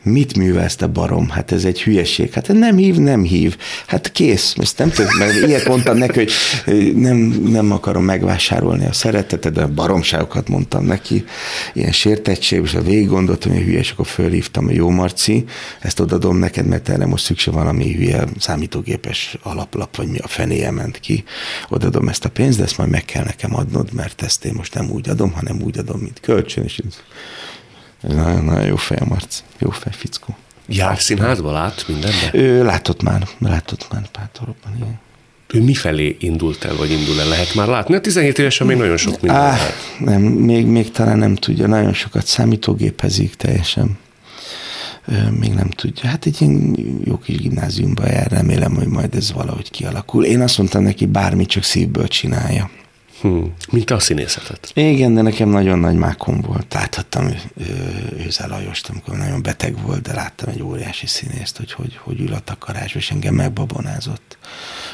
[0.03, 1.29] mit művelsz te barom?
[1.29, 2.33] Hát ez egy hülyeség.
[2.33, 3.57] Hát nem hív, nem hív.
[3.87, 4.55] Hát kész.
[4.57, 6.25] Ezt nem tudom, mert ilyet mondtam neki,
[6.65, 11.23] hogy nem, nem akarom megvásárolni a szeretetet, de baromságokat mondtam neki.
[11.73, 15.43] Ilyen sértettség, és a végig gondoltam, hogy hülyes, akkor fölhívtam a jó Marci,
[15.79, 20.71] ezt odadom neked, mert erre most szükség valami hülye számítógépes alaplap, vagy mi a fenéje
[20.71, 21.23] ment ki.
[21.69, 24.73] Odadom ezt a pénzt, de ezt majd meg kell nekem adnod, mert ezt én most
[24.73, 26.79] nem úgy adom, hanem úgy adom, mint kölcsön, és
[28.01, 29.41] nagyon, nagyon jó fej a Marci.
[29.59, 30.37] Jó fej, fickó.
[30.67, 32.29] Jár színházba, lát mindenben?
[32.33, 34.99] Ő látott már, látott már Pátorban, igen.
[35.53, 37.27] Ő mifelé indult el, vagy indul el?
[37.27, 37.95] Lehet már látni?
[37.95, 39.73] A 17 évesen még nagyon sok minden Á, lehet.
[39.99, 43.97] nem, még, még talán nem tudja, nagyon sokat számítógépezik teljesen.
[45.05, 46.09] Ö, Még nem tudja.
[46.09, 50.25] Hát egy ilyen jó kis gimnáziumba jár, remélem, hogy majd ez valahogy kialakul.
[50.25, 52.69] Én azt mondtam neki, bármit csak szívből csinálja.
[53.21, 53.43] Hm.
[53.71, 54.71] Mint a színészetet.
[54.73, 56.73] Igen, de nekem nagyon nagy mákom volt.
[56.73, 57.29] Láthattam
[58.17, 62.33] Őze Lajost, amikor nagyon beteg volt, de láttam egy óriási színészt, hogy hogy, hogy ül
[62.33, 64.37] a takarásba, és engem megbabonázott.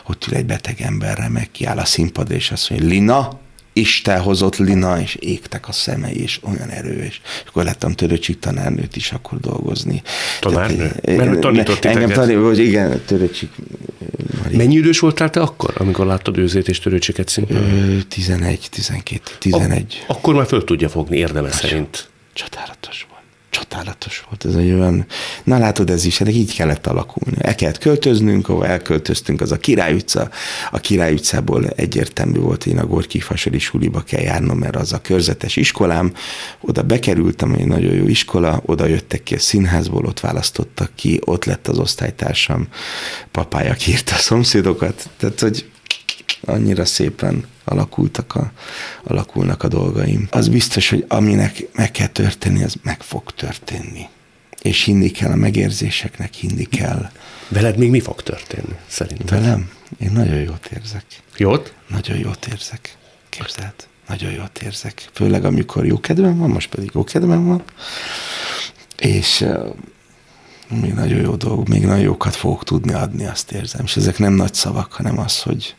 [0.08, 3.40] Ott ül egy beteg emberre, meg kiáll a színpadra, és azt mondja, Lina,
[3.78, 7.22] Isten hozott Lina, és égtek a szemei, és olyan erős.
[7.24, 10.02] És akkor láttam Töröcsik tanárnőt is akkor dolgozni.
[10.40, 10.78] Tanárnő?
[10.78, 13.50] Tehát, Mert ő tanított Engem hogy igen, Töröcsik
[14.44, 14.56] Mari.
[14.56, 17.64] Mennyi idős voltál te akkor, amikor láttad őzét és törőcséket színpadon?
[17.64, 20.04] Ö, 11, 12, 11.
[20.08, 22.10] Akkor már föl tudja fogni érdeme szerint.
[22.34, 23.14] Csodálatos volt.
[23.62, 25.06] Csodálatos volt ez egy olyan,
[25.44, 27.38] na látod ez is, ennek így kellett alakulni.
[27.41, 30.30] El kellett költöznünk, ahol elköltöztünk, az a Király utca.
[30.72, 35.02] A Király utcából egyértelmű volt, én a Gorki Fasori suliba kell járnom, mert az a
[35.02, 36.13] körzetes iskolám.
[36.60, 41.46] Oda bekerültem, egy nagyon jó iskola, oda jöttek ki a színházból, ott választottak ki, ott
[41.46, 42.68] lett az osztálytársam,
[43.32, 45.65] papája kírta a szomszédokat, tehát hogy
[46.45, 48.51] annyira szépen alakultak a,
[49.03, 50.27] alakulnak a dolgaim.
[50.31, 54.08] Az biztos, hogy aminek meg kell történni, az meg fog történni.
[54.62, 57.10] És hinni kell a megérzéseknek, hinni kell.
[57.47, 59.41] Veled még mi fog történni, szerintem?
[59.41, 59.69] Velem?
[59.99, 61.05] Én nagyon jót érzek.
[61.38, 61.73] Jót?
[61.88, 62.97] Nagyon jót érzek.
[63.29, 63.73] Képzeld,
[64.08, 65.10] nagyon jót érzek.
[65.13, 67.63] Főleg amikor jó kedvem van, most pedig jó kedvem van.
[68.97, 69.45] És
[70.69, 73.86] még nagyon jó dolgok, még nagyon jókat fogok tudni adni, azt érzem.
[73.86, 75.75] És ezek nem nagy szavak, hanem az, hogy,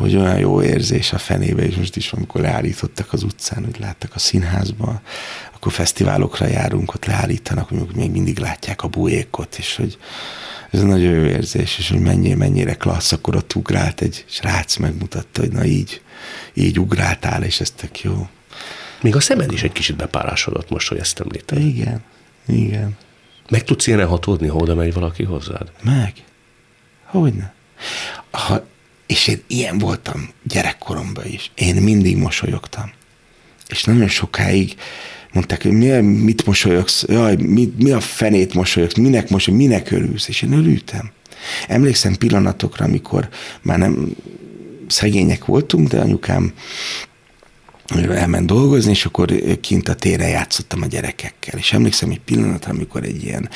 [0.00, 4.14] hogy olyan jó érzés a fenébe, és most is, amikor leállítottak az utcán, hogy láttak
[4.14, 5.00] a színházba,
[5.54, 9.98] akkor fesztiválokra járunk, ott leállítanak, mondjuk még mindig látják a bujékot, és hogy
[10.70, 15.40] ez nagyon jó érzés, és hogy mennyi, mennyire klassz, akkor ott ugrált egy srác, megmutatta,
[15.40, 16.02] hogy na így,
[16.54, 18.28] így ugráltál, és ez tök jó.
[19.02, 21.58] Még a szemed is egy kicsit bepárásodott most, hogy ezt említed.
[21.58, 22.02] Igen,
[22.46, 22.96] igen.
[23.50, 25.72] Meg tudsz ilyen hatódni, ha oda megy valaki hozzád?
[25.82, 26.12] Meg.
[27.04, 27.54] Hogyne.
[28.30, 28.64] Ha,
[29.10, 31.50] és én ilyen voltam gyerekkoromban is.
[31.54, 32.90] Én mindig mosolyogtam.
[33.68, 34.74] És nagyon sokáig
[35.32, 40.28] mondták, hogy mi, mit mosolyogsz, jaj, mi, mi a fenét mosolyogsz, minek mosolyogsz, minek örülsz,
[40.28, 41.10] és én örültem.
[41.68, 43.28] Emlékszem pillanatokra, amikor
[43.62, 44.08] már nem
[44.86, 46.52] szegények voltunk, de anyukám
[48.10, 51.58] elment dolgozni, és akkor kint a téren játszottam a gyerekekkel.
[51.58, 53.48] És emlékszem egy pillanat, amikor egy ilyen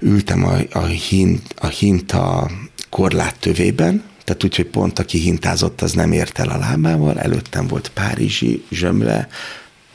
[0.00, 2.50] ültem a, a, hint, a hinta
[2.90, 7.66] korlát tövében, tehát úgy, hogy pont aki hintázott, az nem ért el a lábával, előttem
[7.66, 9.28] volt párizsi zsömle,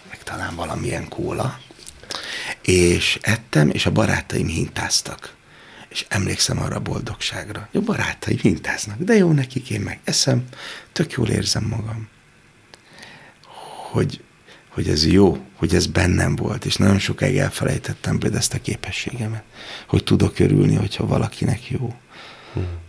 [0.09, 1.59] meg talán valamilyen kóla,
[2.61, 5.37] és ettem, és a barátaim hintáztak.
[5.89, 7.69] És emlékszem arra a boldogságra.
[7.73, 10.43] A barátaim hintáznak, de jó nekik, én meg eszem,
[10.91, 12.07] tök jól érzem magam
[13.91, 14.23] hogy,
[14.69, 19.43] hogy ez jó, hogy ez bennem volt, és nagyon sokáig elfelejtettem például ezt a képességemet,
[19.87, 21.93] hogy tudok örülni, hogyha valakinek jó.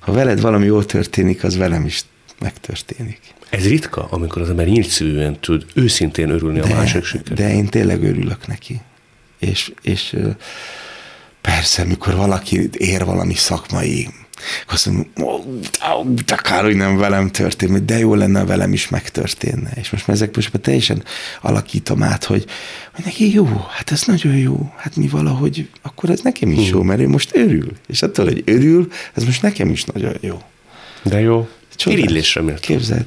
[0.01, 2.05] Ha veled valami jó történik, az velem is
[2.41, 3.21] megtörténik.
[3.51, 7.39] Ez ritka, amikor az ember nyíltszívűen tud őszintén örülni a másik sikernek.
[7.39, 8.81] de én tényleg örülök neki.
[9.39, 10.17] És, és
[11.41, 14.09] persze, mikor valaki ér valami szakmai,
[14.69, 15.45] azt mondom, "Ó,
[16.27, 19.71] de kár, hogy nem velem történt, de jó lenne, ha velem is megtörténne.
[19.75, 21.03] És most már ezek most már teljesen
[21.41, 22.45] alakítom át, hogy,
[22.95, 26.83] hogy neki jó, hát ez nagyon jó, hát mi valahogy, akkor ez nekem is jó,
[26.83, 27.73] mert ő most örül.
[27.89, 30.43] És attól, hogy örül, ez most nekem is nagyon jó.
[31.03, 31.49] De jó.
[31.77, 31.99] Csodás.
[31.99, 32.61] Irigylésre méltó.
[32.61, 33.07] Képzeld.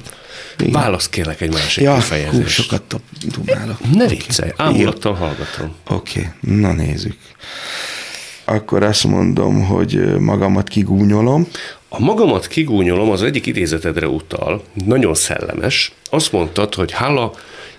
[0.58, 0.72] Igen.
[0.72, 2.48] Választ kérlek egy másik Ja, hú, kifejezést.
[2.48, 3.02] sokat top-
[3.34, 3.94] dumálok.
[3.94, 5.74] Ne viccelj, ámulattal hallgatom.
[5.88, 6.56] Oké, okay.
[6.58, 7.16] na nézzük.
[8.44, 11.48] Akkor azt mondom, hogy magamat kigúnyolom.
[11.88, 15.92] A magamat kigúnyolom, az egyik idézetedre utal, nagyon szellemes.
[16.10, 17.32] Azt mondtad, hogy hála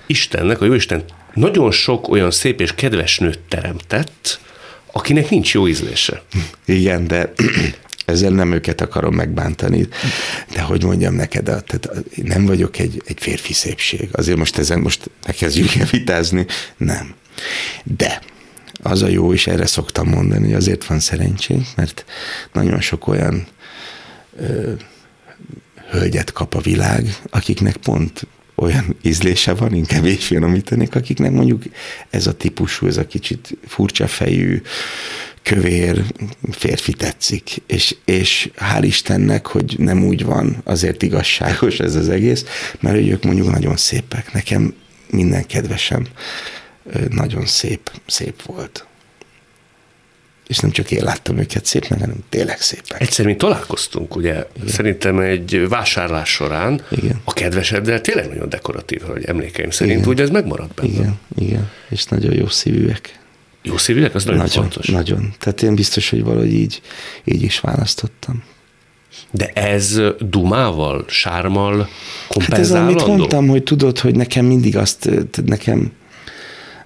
[0.05, 4.39] Istennek, a Jóisten nagyon sok olyan szép és kedves nőt teremtett,
[4.91, 6.21] akinek nincs jó ízlése.
[6.65, 7.33] Igen, de
[8.05, 9.87] ezzel nem őket akarom megbántani,
[10.53, 11.89] de hogy mondjam neked, tehát
[12.23, 14.09] nem vagyok egy, egy férfi szépség.
[14.11, 16.45] Azért most ezen most ne kezdjük el vitázni.
[16.77, 17.15] Nem.
[17.83, 18.21] De
[18.85, 22.05] az a jó, és erre szoktam mondani, hogy azért van szerencsém, mert
[22.53, 23.47] nagyon sok olyan
[24.39, 24.71] ö,
[25.89, 31.63] hölgyet kap a világ, akiknek pont olyan ízlése van, inkább így finomítanék, akiknek mondjuk
[32.09, 34.61] ez a típusú, ez a kicsit furcsa fejű,
[35.43, 36.03] kövér
[36.51, 37.61] férfi tetszik.
[37.67, 42.45] És, és hál' Istennek, hogy nem úgy van, azért igazságos ez az egész,
[42.79, 44.33] mert ők mondjuk nagyon szépek.
[44.33, 44.73] Nekem
[45.09, 46.05] minden kedvesem
[47.09, 48.85] nagyon szép, szép volt.
[50.47, 53.01] És nem csak én láttam őket szépnek, hanem tényleg szépek.
[53.01, 54.67] Egyszer mi találkoztunk, ugye, Igen.
[54.67, 57.21] szerintem egy vásárlás során Igen.
[57.23, 60.09] a kedveseddel tényleg nagyon dekoratív, hogy emlékeim szerint, Igen.
[60.09, 60.89] ugye ez megmaradt benne.
[60.89, 63.19] Igen, Igen, és nagyon jó szívűek.
[63.61, 64.15] Jó szívűek?
[64.15, 64.87] Az nagyon, nagyon fontos.
[64.87, 65.33] Nagyon.
[65.39, 66.81] Tehát én biztos, hogy valahogy így,
[67.23, 68.43] így is választottam.
[69.31, 71.89] De ez dumával, sármal
[72.27, 72.91] kompenzálandó?
[72.91, 75.09] Hát ez, amit mondtam, hogy tudod, hogy nekem mindig azt,
[75.45, 75.91] nekem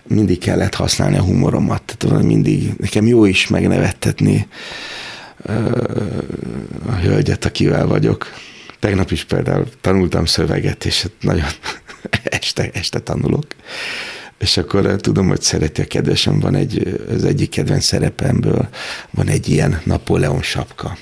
[0.10, 4.48] mindig kellett használni a humoromat, tehát mindig, nekem jó is megnevettetni
[6.86, 8.28] a hölgyet, akivel vagyok.
[8.80, 11.46] Tegnap is például tanultam szöveget, és hát nagyon
[12.24, 13.46] este, este tanulok.
[14.38, 18.70] És akkor tudom, hogy szereti a kedvesem, van egy, az egyik kedvenc szerepemből
[19.10, 20.98] van egy ilyen Napóleon sapka.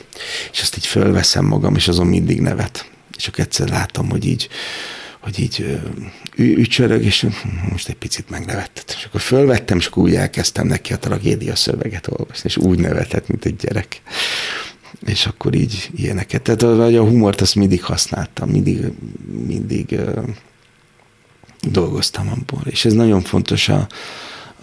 [0.51, 2.89] És azt így fölveszem magam, és azon mindig nevet.
[3.17, 4.47] És akkor egyszer látom, hogy így
[5.19, 5.79] hogy így
[6.35, 7.27] ücsörög, és
[7.71, 8.95] most egy picit megnevettet.
[8.97, 13.27] És akkor fölvettem, és akkor úgy elkezdtem neki a tragédia szöveget olvasni, és úgy nevetett,
[13.27, 14.01] mint egy gyerek.
[15.05, 16.41] És akkor így ilyeneket.
[16.41, 18.79] Tehát a, a humort azt mindig használtam, mindig,
[19.47, 20.23] mindig uh,
[21.61, 22.61] dolgoztam abból.
[22.65, 23.87] És ez nagyon fontos a,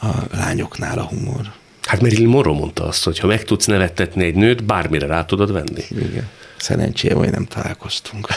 [0.01, 1.53] a lányoknál a humor.
[1.83, 5.53] Hát Marilyn Monroe mondta azt, hogy ha meg tudsz nevettetni egy nőt, bármire rá tudod
[5.53, 5.85] venni.
[5.91, 6.29] Igen.
[6.57, 8.29] Szerencsére, hogy nem találkoztunk.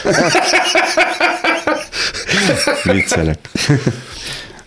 [2.92, 3.50] Viccelek.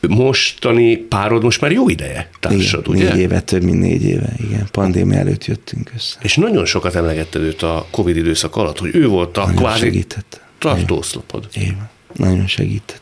[0.07, 3.13] Mostani párod most már jó ideje társad, igen, ugye?
[3.13, 4.67] Négy éve, több mint négy éve, igen.
[4.72, 6.17] Pandémia előtt jöttünk össze.
[6.22, 9.80] És nagyon sokat emlegetted őt a Covid időszak alatt, hogy ő volt a nagyon kvázi
[9.80, 10.41] segített.
[10.57, 11.47] tartószlopod.
[11.53, 13.01] Igen, nagyon segített.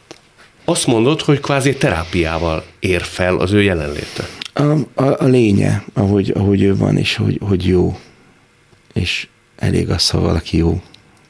[0.65, 4.27] Azt mondod, hogy kvázi terápiával ér fel az ő jelenléte.
[4.53, 4.61] A,
[4.93, 7.99] a, a lénye, ahogy, ahogy ő van, és hogy, hogy jó.
[8.93, 10.81] És elég az, ha valaki jó.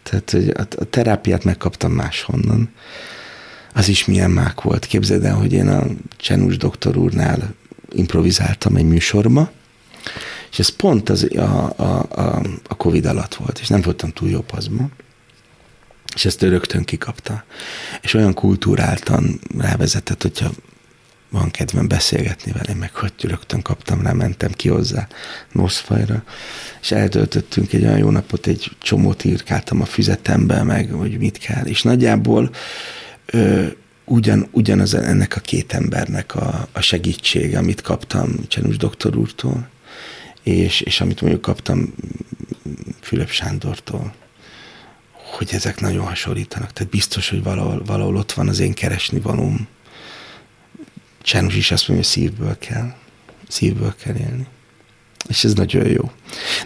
[0.04, 2.70] Tehát hogy a, a terápiát megkaptam máshonnan.
[3.74, 4.86] Az is milyen mák volt.
[4.86, 5.86] Képzeld el, hogy én a
[6.18, 7.54] Csenus doktor úrnál
[7.92, 9.52] improvizáltam egy műsorba,
[10.52, 14.30] és ez pont az, a, a, a, a Covid alatt volt, és nem voltam túl
[14.30, 14.92] jó paszban,
[16.16, 17.44] és ezt ő rögtön kikapta.
[18.02, 20.50] És olyan kultúráltan rávezetett, hogyha
[21.30, 25.08] van kedvem beszélgetni vele, meg hogy rögtön kaptam rá, mentem ki hozzá
[25.52, 26.24] Noszfajra,
[26.82, 31.66] és eltöltöttünk egy olyan jó napot, egy csomót írkáltam a füzetembe, meg hogy mit kell,
[31.66, 32.50] és nagyjából
[33.26, 33.66] ö,
[34.06, 39.70] ugyan, ugyanaz ennek a két embernek a, a segítsége, amit kaptam Csenus doktor úrtól,
[40.44, 41.94] és, és amit mondjuk kaptam
[43.02, 44.14] Fülöp Sándortól,
[45.12, 46.74] hogy ezek nagyon hasonlítanak.
[46.74, 49.68] Tehát biztos, hogy valahol, valahol ott van az én keresni valóm,
[51.22, 52.94] Csánus is azt mondja, hogy szívből kell.
[53.48, 54.46] Szívből kell élni.
[55.28, 56.12] És ez nagyon jó.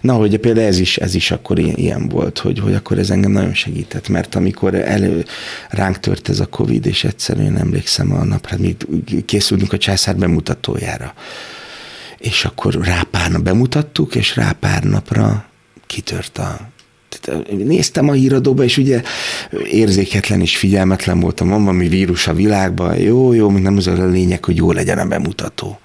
[0.02, 3.32] Na, hogy például ez is, ez is akkor ilyen, volt, hogy, hogy akkor ez engem
[3.32, 5.26] nagyon segített, mert amikor elő,
[5.70, 8.78] ránk tört ez a Covid, és egyszerűen emlékszem a nap, hát mi
[9.26, 11.14] készültünk a császár bemutatójára,
[12.18, 15.46] és akkor rá pár nap bemutattuk, és rá pár napra
[15.88, 16.72] kitört a
[17.50, 19.02] néztem a híradóba, és ugye
[19.72, 24.06] érzéketlen és figyelmetlen voltam, van valami vírus a világban, jó, jó, mint nem az a
[24.06, 25.80] lényeg, hogy jó legyen a bemutató.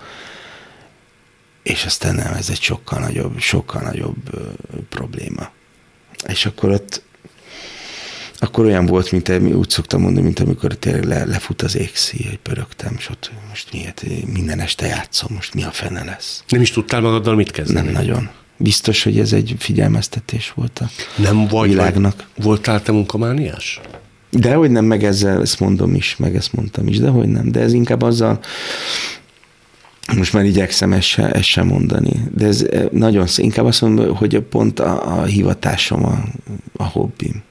[1.62, 4.38] És aztán nem, ez egy sokkal nagyobb, sokkal nagyobb ö,
[4.88, 5.50] probléma.
[6.26, 7.02] És akkor ott
[8.40, 12.38] akkor olyan volt, mint úgy szoktam mondani, mint amikor tényleg le, lefut az égszí, hogy
[12.38, 16.44] pörögtem, és ott most miért, minden este játszom, most mi a fene lesz.
[16.48, 17.84] Nem is tudtál magaddal mit kezdeni?
[17.84, 22.26] Nem nagyon biztos, hogy ez egy figyelmeztetés volt a Nem vagy, világnak.
[22.36, 23.80] Voltál te munkamániás?
[24.30, 27.50] De hogy nem, meg ezzel ezt mondom is, meg ezt mondtam is, de hogy nem.
[27.52, 28.40] De ez inkább azzal,
[30.16, 33.44] most már igyekszem ezt, se, ezt sem mondani, de ez eh, nagyon szép.
[33.44, 36.24] Inkább azt mondom, hogy pont a, a hivatásom, a,
[36.76, 37.42] a hobbim.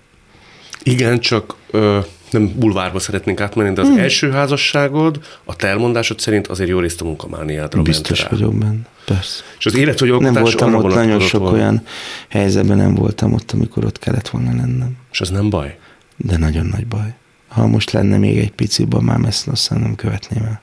[0.83, 1.99] Igen, csak ö,
[2.37, 3.97] nem bulvárba szeretnénk átmenni, de az hmm.
[3.97, 8.87] első házasságod, a te elmondásod szerint azért jó részt a munkamániádra Biztos ment vagyok benne,
[9.05, 9.43] persze.
[9.59, 11.53] És az élet, hogy Nem voltam ott, nagyon sok van.
[11.53, 11.83] olyan
[12.27, 14.97] helyzetben nem voltam ott, amikor ott kellett volna lennem.
[15.11, 15.77] És az nem baj?
[16.15, 17.15] De nagyon nagy baj.
[17.47, 20.61] Ha most lenne még egy pici már ezt aztán nem követném el.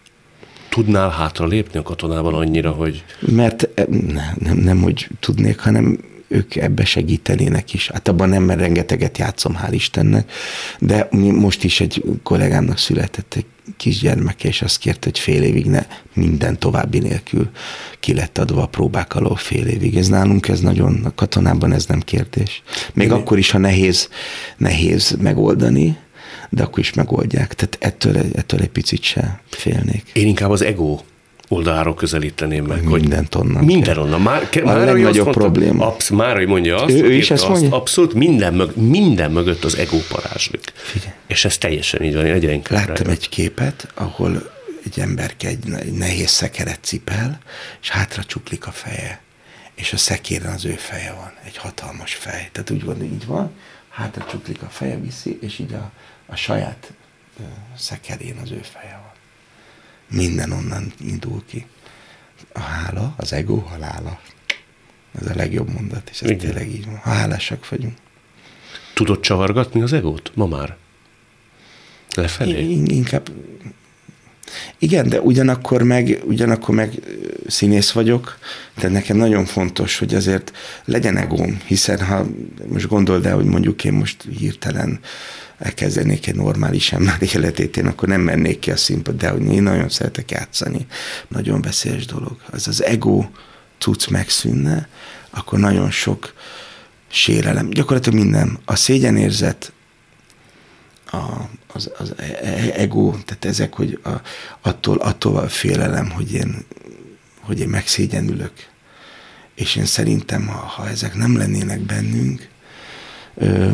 [0.69, 3.05] Tudnál hátra lépni a katonában annyira, hogy...
[3.21, 5.99] Mert eh, nem, nem, nem hogy tudnék, hanem
[6.35, 7.91] ők ebbe segítenének is.
[7.91, 10.33] Hát abban nem, mert rengeteget játszom, hál' Istennek,
[10.79, 13.45] de most is egy kollégámnak született egy
[13.77, 17.51] kisgyermeke, és azt kérte, hogy fél évig ne minden további nélkül
[18.01, 19.97] ki lett adva a próbák alól fél évig.
[19.97, 22.63] Ez nálunk, ez nagyon, a katonában ez nem kérdés.
[22.95, 24.09] Még Én akkor is, ha nehéz,
[24.57, 25.97] nehéz megoldani,
[26.51, 27.55] de akkor is megoldják.
[27.55, 30.11] Tehát ettől, ettől egy picit se félnék.
[30.13, 30.99] Én inkább az ego
[31.49, 32.85] oldaláról közelíteném meg.
[32.85, 33.65] Mindent onnan.
[33.65, 34.21] Minden onnan.
[34.21, 35.87] Már, a már legnagyobb probléma.
[35.87, 37.77] Absz, már, hogy mondja azt, ő, ő is ezt mondja?
[37.77, 40.73] abszolút minden, mög, minden mögött az ego parázslik.
[41.27, 43.11] És ez teljesen így van, én egyre inkább Láttam rájön.
[43.11, 44.53] egy képet, ahol
[44.85, 47.39] egy emberke egy nehéz szekeret cipel,
[47.83, 49.23] és hátra csuklik a feje.
[49.75, 52.49] és a szekéren az ő feje van, egy hatalmas fej.
[52.53, 53.51] Tehát úgy van, így van,
[53.89, 55.91] hátra csuklik a feje, viszi, és így a,
[56.27, 56.93] a saját
[57.77, 59.04] szekerén az ő feje van.
[60.15, 61.67] Minden onnan indul ki.
[62.53, 64.21] A hála, az ego halála.
[65.21, 66.47] Ez a legjobb mondat, és ez Igen.
[66.47, 66.97] tényleg így van.
[66.97, 67.95] Hálásak vagyunk.
[68.95, 70.77] Tudod csavargatni az egót ma már?
[72.15, 72.71] Lefelé?
[72.85, 73.31] Inkább
[74.79, 77.01] igen, de ugyanakkor meg, ugyanakkor meg
[77.47, 78.39] színész vagyok,
[78.81, 80.53] de nekem nagyon fontos, hogy azért
[80.85, 82.27] legyen egóm, hiszen ha
[82.69, 85.01] most gondold el, hogy mondjuk én most hirtelen
[85.65, 89.63] elkezdenék egy normális ember életét, én akkor nem mennék ki a színpad, de hogy én
[89.63, 90.87] nagyon szeretek játszani.
[91.29, 92.37] Nagyon veszélyes dolog.
[92.51, 93.25] Az az ego
[93.79, 94.89] cucc megszűnne,
[95.31, 96.35] akkor nagyon sok
[97.09, 98.59] sérelem, gyakorlatilag minden.
[98.65, 99.73] A szégyenérzet,
[101.11, 101.19] a,
[101.67, 104.11] az, az e, e, ego, tehát ezek, hogy a,
[104.61, 106.65] attól, attól a félelem, hogy én,
[107.41, 108.53] hogy én megszégyenülök.
[109.55, 112.49] És én szerintem, ha, ha ezek nem lennének bennünk,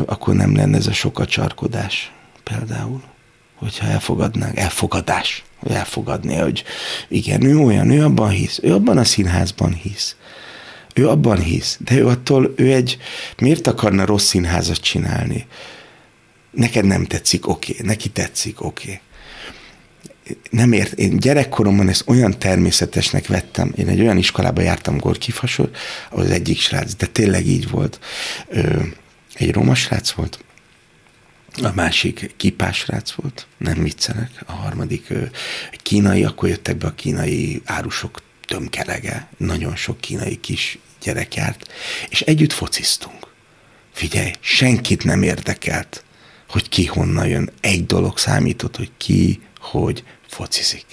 [0.05, 2.11] akkor nem lenne ez a sokat csarkodás
[2.43, 3.01] például.
[3.55, 6.63] Hogyha elfogadnánk, elfogadás, hogy elfogadni, hogy
[7.07, 10.15] igen, ő olyan, ő abban hisz, ő abban a színházban hisz.
[10.95, 12.97] Ő abban hisz, de ő attól, ő egy,
[13.37, 15.47] miért akarna rossz színházat csinálni?
[16.51, 17.85] neked nem tetszik, oké, okay.
[17.85, 18.83] neki tetszik, oké.
[18.83, 18.99] Okay.
[20.49, 25.69] Nem ért, én gyerekkoromban ezt olyan természetesnek vettem, én egy olyan iskolába jártam Gorkifasor,
[26.09, 27.99] ahol az egyik srác, de tényleg így volt,
[28.47, 28.81] ö,
[29.41, 30.43] egy roma srác volt,
[31.61, 35.13] a másik kipás srác volt, nem viccelek, a harmadik
[35.83, 41.71] kínai, akkor jöttek be a kínai árusok tömkelege, nagyon sok kínai kis gyerek járt,
[42.09, 43.27] és együtt fociztunk.
[43.93, 46.03] Figyelj, senkit nem érdekelt,
[46.49, 47.49] hogy ki honnan jön.
[47.61, 50.85] Egy dolog számított, hogy ki, hogy focizik.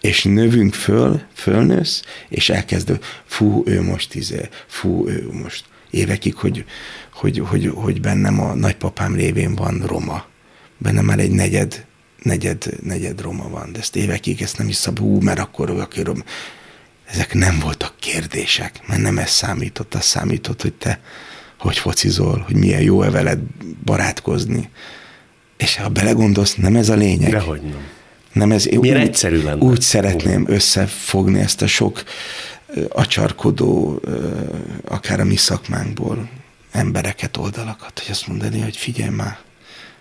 [0.00, 6.64] És növünk föl, fölnősz, és elkezdő, fú, ő most izé, fú, ő most évekig, hogy,
[7.12, 10.24] hogy, hogy, hogy bennem a nagypapám révén van roma.
[10.78, 11.86] Bennem már egy negyed,
[12.22, 16.02] negyed, negyed roma van, de ezt évekig ezt nem is szab, hú, mert akkor aki
[16.02, 16.22] roma.
[17.06, 21.00] Ezek nem voltak kérdések, mert nem ez számított, az számított, hogy te
[21.58, 23.38] hogy focizol, hogy milyen jó-e veled
[23.84, 24.68] barátkozni.
[25.56, 27.30] És ha belegondolsz, nem ez a lényeg.
[27.30, 27.86] Dehogy nem.
[28.32, 29.62] Nem ez, Milyen úgy, egyszerű lenne.
[29.62, 30.50] Úgy szeretném Úgy.
[30.50, 32.02] összefogni ezt a sok
[32.88, 34.00] acsarkodó,
[34.84, 36.28] akár a mi szakmánkból
[36.70, 39.38] embereket, oldalakat, hogy azt mondani, hogy figyelj már,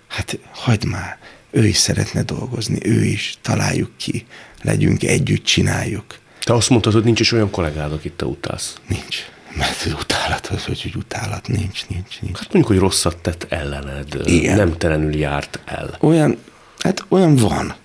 [0.08, 1.18] hát hagyd már,
[1.52, 4.26] ő is szeretne dolgozni, ő is, találjuk ki,
[4.62, 6.06] legyünk együtt, csináljuk.
[6.44, 8.76] Te azt mondtad, hogy nincs is olyan kollégád, akit te utálsz.
[8.88, 9.18] Nincs.
[9.56, 12.38] Mert utálat, az, hogy, hogy utálat nincs, nincs, nincs.
[12.38, 14.56] Hát mondjuk, hogy rosszat tett ellened, Igen.
[14.56, 15.98] nem telenül járt el.
[16.00, 16.38] Olyan,
[16.80, 17.76] hát olyan van,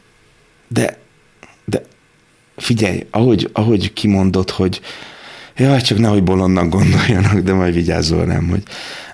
[0.69, 0.99] de
[2.57, 4.81] figyelj, ahogy, ahogy kimondod, hogy
[5.57, 8.63] jaj, csak nehogy bolondnak gondoljanak, de majd vigyázzol rám, hogy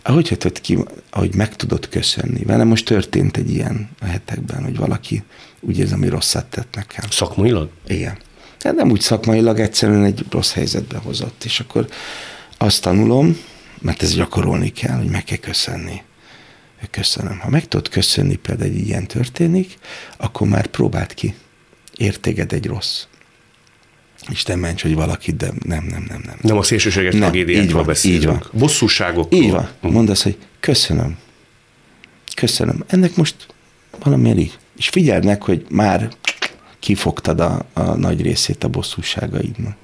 [0.03, 0.79] ahogy hetett ki,
[1.11, 2.45] ahogy meg tudod köszönni.
[2.45, 5.23] Velem most történt egy ilyen a hetekben, hogy valaki
[5.61, 7.05] úgy érzem, hogy rosszat tett nekem.
[7.11, 7.69] Szakmailag?
[7.87, 8.19] Igen.
[8.61, 11.45] Hát nem úgy szakmailag, egyszerűen egy rossz helyzetbe hozott.
[11.45, 11.89] És akkor
[12.59, 13.39] azt tanulom,
[13.81, 16.03] mert ez gyakorolni kell, hogy meg kell köszönni.
[16.91, 17.39] Köszönöm.
[17.39, 19.79] Ha meg tudod köszönni például egy ilyen történik,
[20.17, 21.35] akkor már próbáld ki.
[21.97, 23.05] Értéged egy rossz.
[24.31, 26.37] Isten ments, hogy valaki, de nem, nem, nem, nem.
[26.41, 28.23] Nem a szélsőséges tragédiákról beszélünk.
[28.23, 28.43] Így van.
[28.53, 29.35] Bosszúságok.
[29.35, 29.69] Így van.
[29.81, 31.17] Mondd azt, hogy köszönöm.
[32.35, 32.85] Köszönöm.
[32.87, 33.35] Ennek most
[34.05, 34.59] valamiért így.
[34.77, 36.09] És figyeld meg, hogy már
[36.79, 39.77] kifogtad a, a nagy részét a bosszúságaidnak.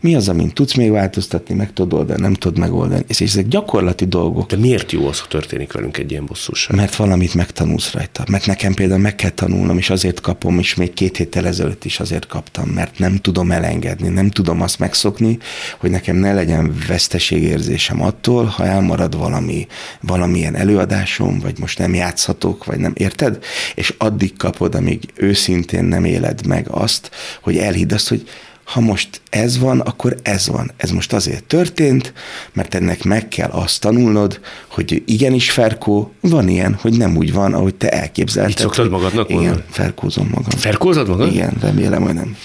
[0.00, 3.04] Mi az, amin tudsz még változtatni, meg tudod oldani, nem tudod megoldani.
[3.06, 4.50] És ezek gyakorlati dolgok.
[4.50, 6.76] De miért jó az, ha történik velünk egy ilyen bosszúság?
[6.76, 8.24] Mert valamit megtanulsz rajta.
[8.30, 12.00] Mert nekem például meg kell tanulnom, és azért kapom, és még két héttel ezelőtt is
[12.00, 15.38] azért kaptam, mert nem tudom elengedni, nem tudom azt megszokni,
[15.78, 19.66] hogy nekem ne legyen veszteségérzésem attól, ha elmarad valami,
[20.00, 23.38] valamilyen előadásom, vagy most nem játszhatok, vagy nem érted?
[23.74, 27.10] És addig kapod, amíg őszintén nem éled meg azt,
[27.42, 28.28] hogy elhidd azt, hogy
[28.64, 30.72] ha most ez van, akkor ez van.
[30.76, 32.12] Ez most azért történt,
[32.52, 37.54] mert ennek meg kell azt tanulnod, hogy igenis Ferkó, van ilyen, hogy nem úgy van,
[37.54, 38.50] ahogy te elképzelted.
[38.50, 39.64] Így szoktad magadnak Igen, mondani?
[39.70, 40.58] ferkózom magam.
[40.58, 41.32] Ferkózod magad?
[41.32, 42.36] Igen, remélem, hogy nem.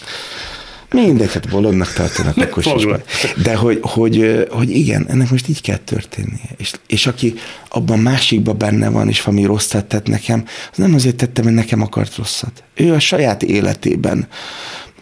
[0.91, 2.86] Mindegy, hát bolondnak tartanak akkor is.
[3.43, 6.49] De hogy, hogy, hogy igen, ennek most így kell történnie.
[6.57, 7.34] És, és aki
[7.70, 11.82] abban másikban benne van, és valami rosszat tett nekem, az nem azért tette, mert nekem
[11.82, 12.63] akart rosszat.
[12.76, 14.28] Ő a saját életében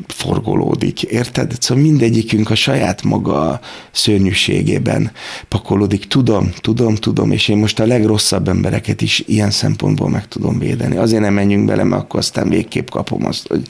[0.08, 1.56] forgolódik, érted?
[1.60, 3.60] Szóval mindegyikünk a saját maga
[3.92, 5.12] szörnyűségében
[5.48, 6.08] pakolódik.
[6.08, 10.96] Tudom, tudom, tudom, és én most a legrosszabb embereket is ilyen szempontból meg tudom védeni.
[10.96, 13.68] Azért nem menjünk bele, mert akkor aztán végképp kapom azt, hogy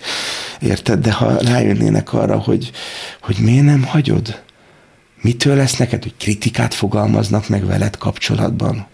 [0.62, 1.00] érted?
[1.00, 2.72] De ha rájönnének arra, hogy,
[3.22, 4.46] hogy miért nem hagyod,
[5.22, 8.88] Mitől lesz neked, hogy kritikát fogalmaznak meg veled kapcsolatban,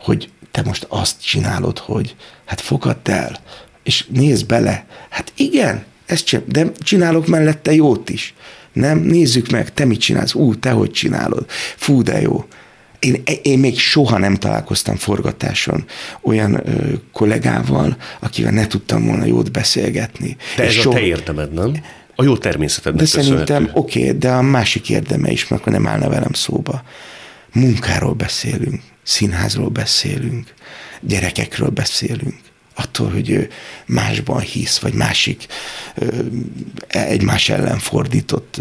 [0.00, 3.36] hogy te most azt csinálod, hogy hát fogadd el,
[3.82, 4.86] és nézd bele.
[5.08, 8.34] Hát igen, ezt csinál, de csinálok mellette jót is.
[8.72, 8.98] Nem?
[8.98, 10.34] Nézzük meg, te mit csinálsz?
[10.34, 11.44] Ú, te hogy csinálod?
[11.76, 12.44] Fú, de jó.
[12.98, 15.84] Én, én még soha nem találkoztam forgatáson
[16.22, 20.36] olyan ö, kollégával, akivel ne tudtam volna jót beszélgetni.
[20.56, 20.96] De ez soha...
[20.96, 21.72] a te érdemed, nem?
[22.14, 25.86] A jó természetednek De szerintem oké, okay, de a másik érdeme is, mert akkor nem
[25.86, 26.82] állna velem szóba.
[27.52, 30.54] Munkáról beszélünk, színházról beszélünk,
[31.00, 32.34] gyerekekről beszélünk
[32.82, 33.48] attól, hogy ő
[33.86, 35.46] másban hisz, vagy másik
[36.86, 38.60] egymás ellen fordított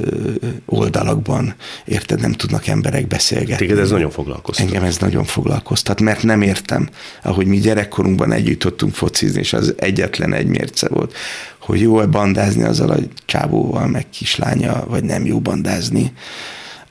[0.66, 1.56] oldalakban,
[1.86, 3.66] érted, nem tudnak emberek beszélgetni.
[3.66, 4.66] Téged ez nagyon foglalkoztat.
[4.66, 6.90] Engem ez nagyon foglalkoztat, mert nem értem,
[7.24, 11.16] ahogy mi gyerekkorunkban együtt tudtunk focizni, és az egyetlen egy mérce volt,
[11.60, 16.14] hogy jó-e bandázni azzal a csábóval, meg kislánya, vagy nem jó bandázni,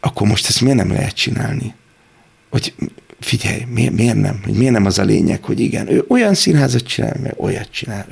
[0.00, 1.74] akkor most ezt miért nem lehet csinálni?
[2.50, 2.74] Hogy
[3.20, 4.40] figyelj, miért, miért nem?
[4.44, 8.06] Hogy miért nem az a lényeg, hogy igen, ő olyan színházat csinál, meg olyat csinál,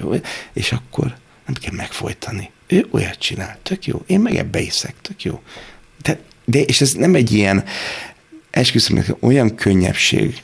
[0.52, 2.50] és akkor nem kell megfojtani.
[2.66, 4.02] Ő olyat csinál, tök jó.
[4.06, 5.42] Én meg ebbe hiszek, tök jó.
[6.02, 7.64] De, de és ez nem egy ilyen,
[8.50, 10.42] esküszöm, olyan könnyebbség,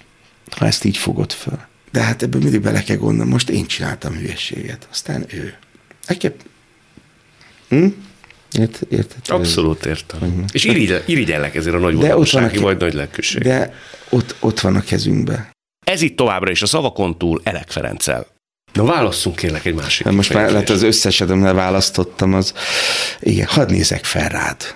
[0.50, 1.60] ha ezt így fogod föl.
[1.92, 5.54] De hát ebből mindig bele kell gondolni, most én csináltam hülyeséget, aztán ő.
[6.06, 6.32] Nekem...
[7.68, 7.86] Hm?
[8.58, 9.20] Ért, érted?
[9.26, 10.20] Abszolút értem.
[10.22, 10.44] Uh-huh.
[10.52, 13.42] És irigyel, irigyellek ezért a nagy valósági vagy nagy lelkűség.
[13.42, 13.74] De
[14.08, 15.50] ott, ott van a kezünkben.
[15.86, 18.26] Ez itt továbbra is a szavakon túl Elek Ferenccel.
[18.72, 20.06] Na válasszunk kérlek egy másik.
[20.06, 22.54] Na most már lehet az összesetemre választottam, az
[23.20, 24.74] igen, hadd nézek fel rád.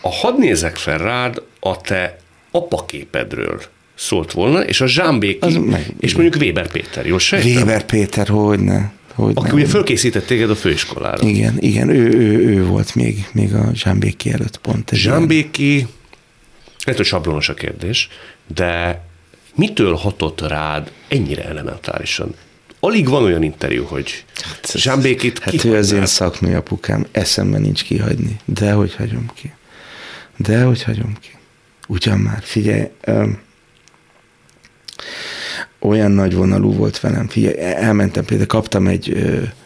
[0.00, 2.16] A hadd nézek fel rád a te
[2.50, 3.62] apaképedről
[3.94, 7.50] szólt volna, és a Zsámbéki, meg, és mondjuk Weber Péter, jó sejtem?
[7.50, 8.80] Weber Péter, hogy ne.
[9.24, 9.56] Hogy Aki nem.
[9.56, 11.26] ugye fölkészített téged a főiskolára.
[11.26, 14.90] Igen, igen, ő, ő, ő volt még, még a Zsámbéki előtt pont.
[14.92, 15.86] Zsámbéki,
[16.84, 18.08] lehet, hogy sablonos a kérdés,
[18.54, 19.04] de
[19.54, 22.34] mitől hatott rád ennyire elementárisan?
[22.80, 27.82] Alig van olyan interjú, hogy hát, Zsámbékit Hát ő az én szakmai apukám, eszemben nincs
[27.84, 28.36] kihagyni.
[28.44, 29.52] De hogy hagyom ki?
[30.36, 31.30] De hogy hagyom ki?
[31.88, 33.38] Ugyan már, figyelj, um,
[35.78, 37.28] olyan nagy vonalú volt velem.
[37.28, 39.16] Figyelj, elmentem például, kaptam egy,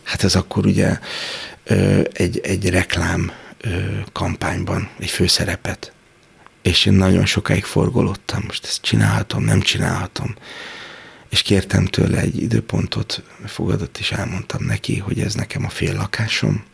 [0.03, 0.99] hát ez akkor ugye
[2.12, 3.32] egy, egy reklám
[4.12, 5.93] kampányban egy főszerepet,
[6.62, 10.34] és én nagyon sokáig forgolottam, most ezt csinálhatom, nem csinálhatom.
[11.28, 16.64] És kértem tőle egy időpontot, fogadott, és elmondtam neki, hogy ez nekem a fél lakásom,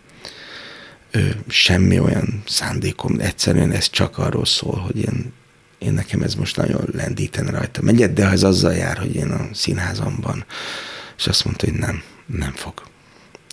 [1.48, 5.32] semmi olyan szándékom, egyszerűen ez csak arról szól, hogy én
[5.78, 9.48] én nekem ez most nagyon lendítene rajta megyet, de ez azzal jár, hogy én a
[9.52, 10.44] színházamban,
[11.18, 12.72] és azt mondta, hogy nem, nem fog.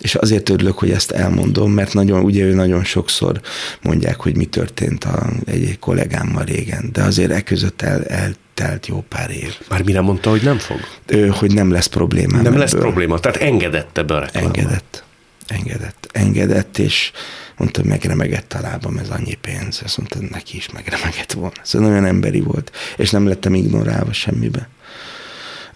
[0.00, 3.40] És azért örülök, hogy ezt elmondom, mert nagyon, ugye ő nagyon sokszor
[3.82, 8.86] mondják, hogy mi történt a, egy, egy kollégámmal régen, de azért e között el, eltelt
[8.86, 9.54] jó pár év.
[9.68, 10.80] Már mire mondta, hogy nem fog?
[11.06, 12.36] Ő, hogy nem lesz probléma.
[12.36, 12.58] Nem ebből.
[12.58, 14.58] lesz probléma, tehát engedett ebbe a reklámba.
[14.58, 15.04] Engedett,
[15.46, 17.12] engedett, engedett, és
[17.56, 19.80] mondta, hogy megremegett a lábam, ez annyi pénz.
[19.84, 21.60] Azt mondta, neki is megremegett volna.
[21.62, 24.68] Szóval nagyon emberi volt, és nem lettem ignorálva semmibe.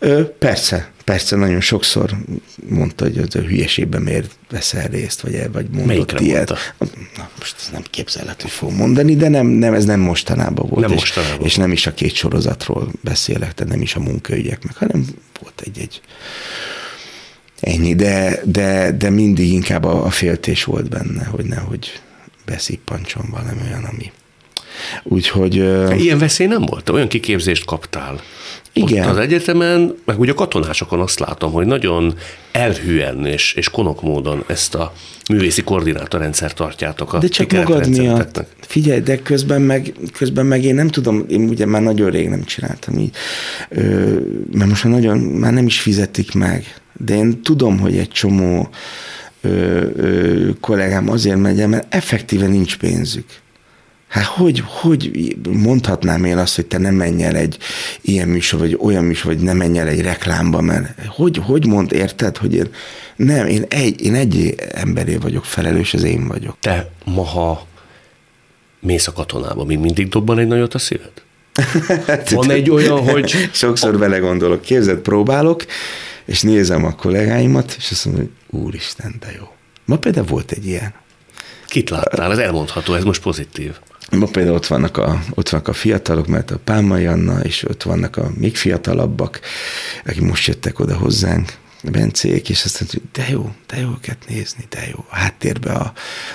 [0.03, 2.17] Ö, persze, persze, nagyon sokszor
[2.69, 6.75] mondta, hogy az a hülyeségben miért veszel részt, vagy, vagy mondott Melyikre ilyet.
[6.79, 6.99] Mondta?
[7.17, 10.81] Na, most ez nem képzelhető, hogy fog mondani, de nem, nem, ez nem mostanában volt.
[10.81, 11.47] Nem és, mostanában.
[11.47, 15.05] És nem is a két sorozatról beszélek, tehát nem is a munkaügyek meg, hanem
[15.41, 16.01] volt egy-egy
[17.61, 22.01] Ennyi, de, de, de mindig inkább a, a féltés volt benne, hogy nehogy
[22.45, 24.13] beszippancson valami olyan, ami...
[25.03, 25.55] Úgyhogy...
[25.99, 26.89] Ilyen veszély nem volt?
[26.89, 28.21] Olyan kiképzést kaptál?
[28.73, 29.05] Igen.
[29.05, 32.15] Ott az egyetemen, meg ugye a katonásokon azt látom, hogy nagyon
[32.53, 34.93] elhűen és, és konok módon ezt a
[35.29, 38.45] művészi koordinátorrendszer tartjátok a De csak magad miatt.
[38.61, 42.45] Figyelj, de közben meg, közben meg én nem tudom, én ugye már nagyon rég nem
[42.45, 43.15] csináltam így,
[44.53, 48.69] mert most már nagyon, már nem is fizetik meg de én tudom, hogy egy csomó
[49.41, 53.27] ö, ö, kollégám azért megy el, mert effektíve nincs pénzük.
[54.09, 57.59] Hát hogy, hogy mondhatnám én azt, hogy te nem menj el egy
[58.01, 61.93] ilyen műsor, vagy olyan műsor, vagy nem menj el egy reklámba, mert hogy, hogy mond,
[61.93, 62.69] érted, hogy én
[63.17, 66.57] nem, én egy, én egy emberé vagyok felelős, az én vagyok.
[66.61, 67.67] Te ma, ha
[68.81, 71.13] mész a katonába, még mindig dobban egy nagyot a szíved?
[72.35, 73.49] Van egy olyan, hogy...
[73.53, 75.65] Sokszor bele gondolok, képzeld, próbálok,
[76.31, 79.45] és nézem a kollégáimat, és azt mondom, hogy úristen, de jó.
[79.85, 80.95] Ma például volt egy ilyen.
[81.67, 82.33] Kit láttál?
[82.33, 83.79] Ez elmondható, ez most pozitív.
[84.11, 87.83] Ma például ott vannak a, ott vannak a fiatalok, mert a Pálmai Anna, és ott
[87.83, 89.41] vannak a még fiatalabbak,
[90.05, 94.19] akik most jöttek oda hozzánk, Bencék, és azt mondta, hogy de jó, de jó őket
[94.29, 95.05] nézni, de jó.
[95.09, 95.93] A háttérbe a,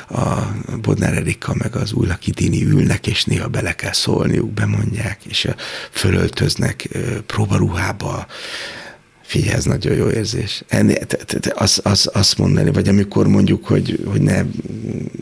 [0.08, 5.48] a Bodnár Erika meg az Újlaki Dini ülnek, és néha bele kell szólniuk, bemondják, és
[5.91, 6.89] fölöltöznek
[7.26, 8.28] próbaruhába,
[9.26, 10.63] Figyelj, ez nagyon jó érzés.
[11.53, 14.45] Az, az, azt mondani, vagy amikor mondjuk, hogy, hogy ne,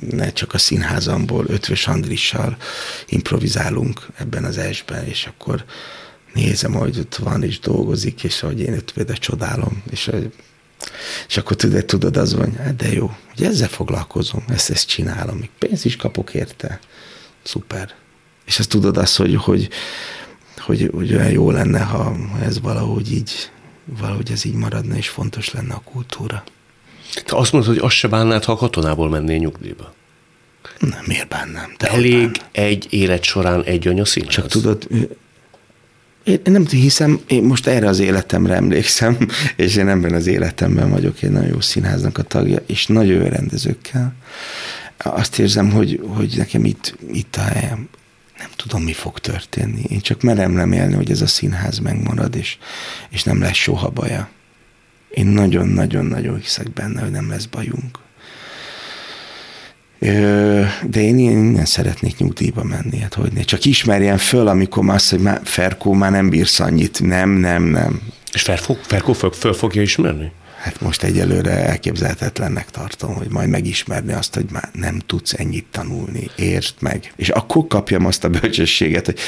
[0.10, 2.58] ne csak a színházamból Ötvös Andrissal
[3.08, 5.64] improvizálunk ebben az esben, és akkor
[6.34, 10.12] nézem, hogy ott van és dolgozik, és hogy én őt csodálom, és,
[11.28, 15.38] és akkor tudod, tudod, az van, hát de jó, hogy ezzel foglalkozom, ezt, ezt csinálom,
[15.38, 16.80] még pénzt is kapok érte,
[17.44, 17.94] szuper.
[18.46, 19.70] És azt tudod azt, hogy, hogy,
[20.58, 23.52] hogy, hogy olyan jó lenne, ha ez valahogy így,
[23.86, 26.44] valahogy ez így maradna, és fontos lenne a kultúra.
[27.26, 29.94] Te azt mondod, hogy azt se bánnád, ha a katonából mennél nyugdíjba?
[30.80, 31.74] Nem, miért bánnám?
[31.78, 32.34] De Elég bánnám.
[32.52, 34.34] egy élet során egy anyaszínház?
[34.34, 34.88] Csak tudod,
[36.24, 39.18] én nem hiszem, én most erre az életemre emlékszem,
[39.56, 43.28] és én ebben az életemben vagyok egy nagyon jó színháznak a tagja, és nagyon jó
[43.28, 44.14] rendezőkkel.
[44.98, 47.90] Azt érzem, hogy, hogy nekem itt, itt a helyem.
[48.44, 49.82] Nem tudom, mi fog történni.
[49.90, 52.58] Én csak merem remélni, hogy ez a színház megmarad, és,
[53.10, 54.30] és nem lesz soha baja.
[55.10, 58.00] Én nagyon-nagyon-nagyon hiszek benne, hogy nem lesz bajunk.
[60.84, 63.42] De én innen szeretnék nyugdíjba menni, hát hogy ne.
[63.42, 67.02] Csak ismerjen föl, amikor már azt, hogy már Ferkó már nem bírsz annyit.
[67.02, 68.02] Nem, nem, nem.
[68.34, 70.32] És Ferkó, Ferkó föl, föl fogja ismerni?
[70.64, 76.30] Hát most egyelőre elképzelhetetlennek tartom, hogy majd megismerni azt, hogy már nem tudsz ennyit tanulni,
[76.36, 77.14] értsd meg.
[77.16, 79.20] És akkor kapjam azt a bölcsességet, hogy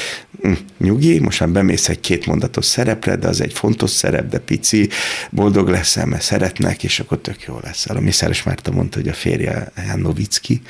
[0.42, 4.38] hm, nyugi, most már bemész egy két mondatos szerepre, de az egy fontos szerep, de
[4.38, 4.88] pici,
[5.30, 7.96] boldog leszel, mert szeretnek, és akkor tök jó leszel.
[7.96, 10.62] A Mészáros Márta mondta, hogy a férje Jan Novicki,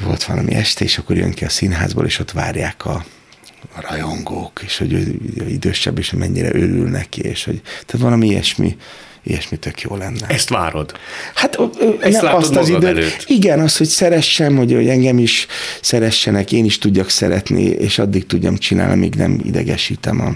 [0.00, 3.04] volt valami este, és akkor jön ki a színházból, és ott várják a,
[3.74, 5.18] a rajongók, és hogy
[5.48, 8.76] idősebb, és mennyire örül neki, és hogy tehát valami ilyesmi,
[9.22, 10.26] ilyesmi tök jó lenne.
[10.26, 10.92] Ezt várod?
[11.34, 11.58] Hát
[12.00, 13.24] Ezt ne, azt az időt, előtt.
[13.26, 15.46] Igen, az, hogy szeressem, hogy, hogy engem is
[15.80, 20.34] szeressenek, én is tudjak szeretni, és addig tudjam csinálni, míg nem idegesítem a,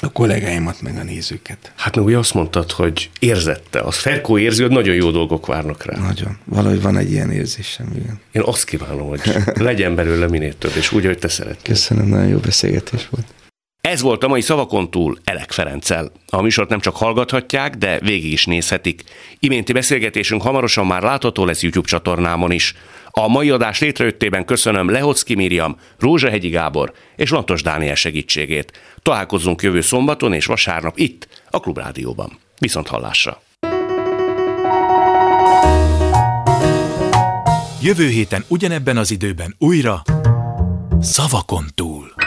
[0.00, 1.72] a kollégáimat, meg a nézőket.
[1.76, 5.84] Hát meg ugye azt mondtad, hogy érzette, az Ferkó érzi, hogy nagyon jó dolgok várnak
[5.84, 5.98] rá.
[5.98, 6.38] Nagyon.
[6.44, 8.20] Valahogy van egy ilyen érzésem, igen.
[8.32, 9.20] Én azt kívánom, hogy
[9.54, 11.62] legyen belőle minél több, és úgy, hogy te szeretnél.
[11.62, 13.26] Köszönöm, nagyon jó beszélgetés volt.
[13.86, 16.12] Ez volt a mai szavakon túl Elek Ferenccel.
[16.26, 19.02] A műsort nem csak hallgathatják, de végig is nézhetik.
[19.38, 22.74] Iménti beszélgetésünk hamarosan már látható lesz YouTube csatornámon is.
[23.10, 28.72] A mai adás létrejöttében köszönöm Lehocki Miriam, Rózsahegyi Gábor és Lantos Dániel segítségét.
[29.02, 32.38] Találkozzunk jövő szombaton és vasárnap itt, a Klubrádióban.
[32.58, 33.42] Viszont hallásra!
[37.82, 40.02] Jövő héten ugyanebben az időben újra
[41.00, 42.25] Szavakon túl.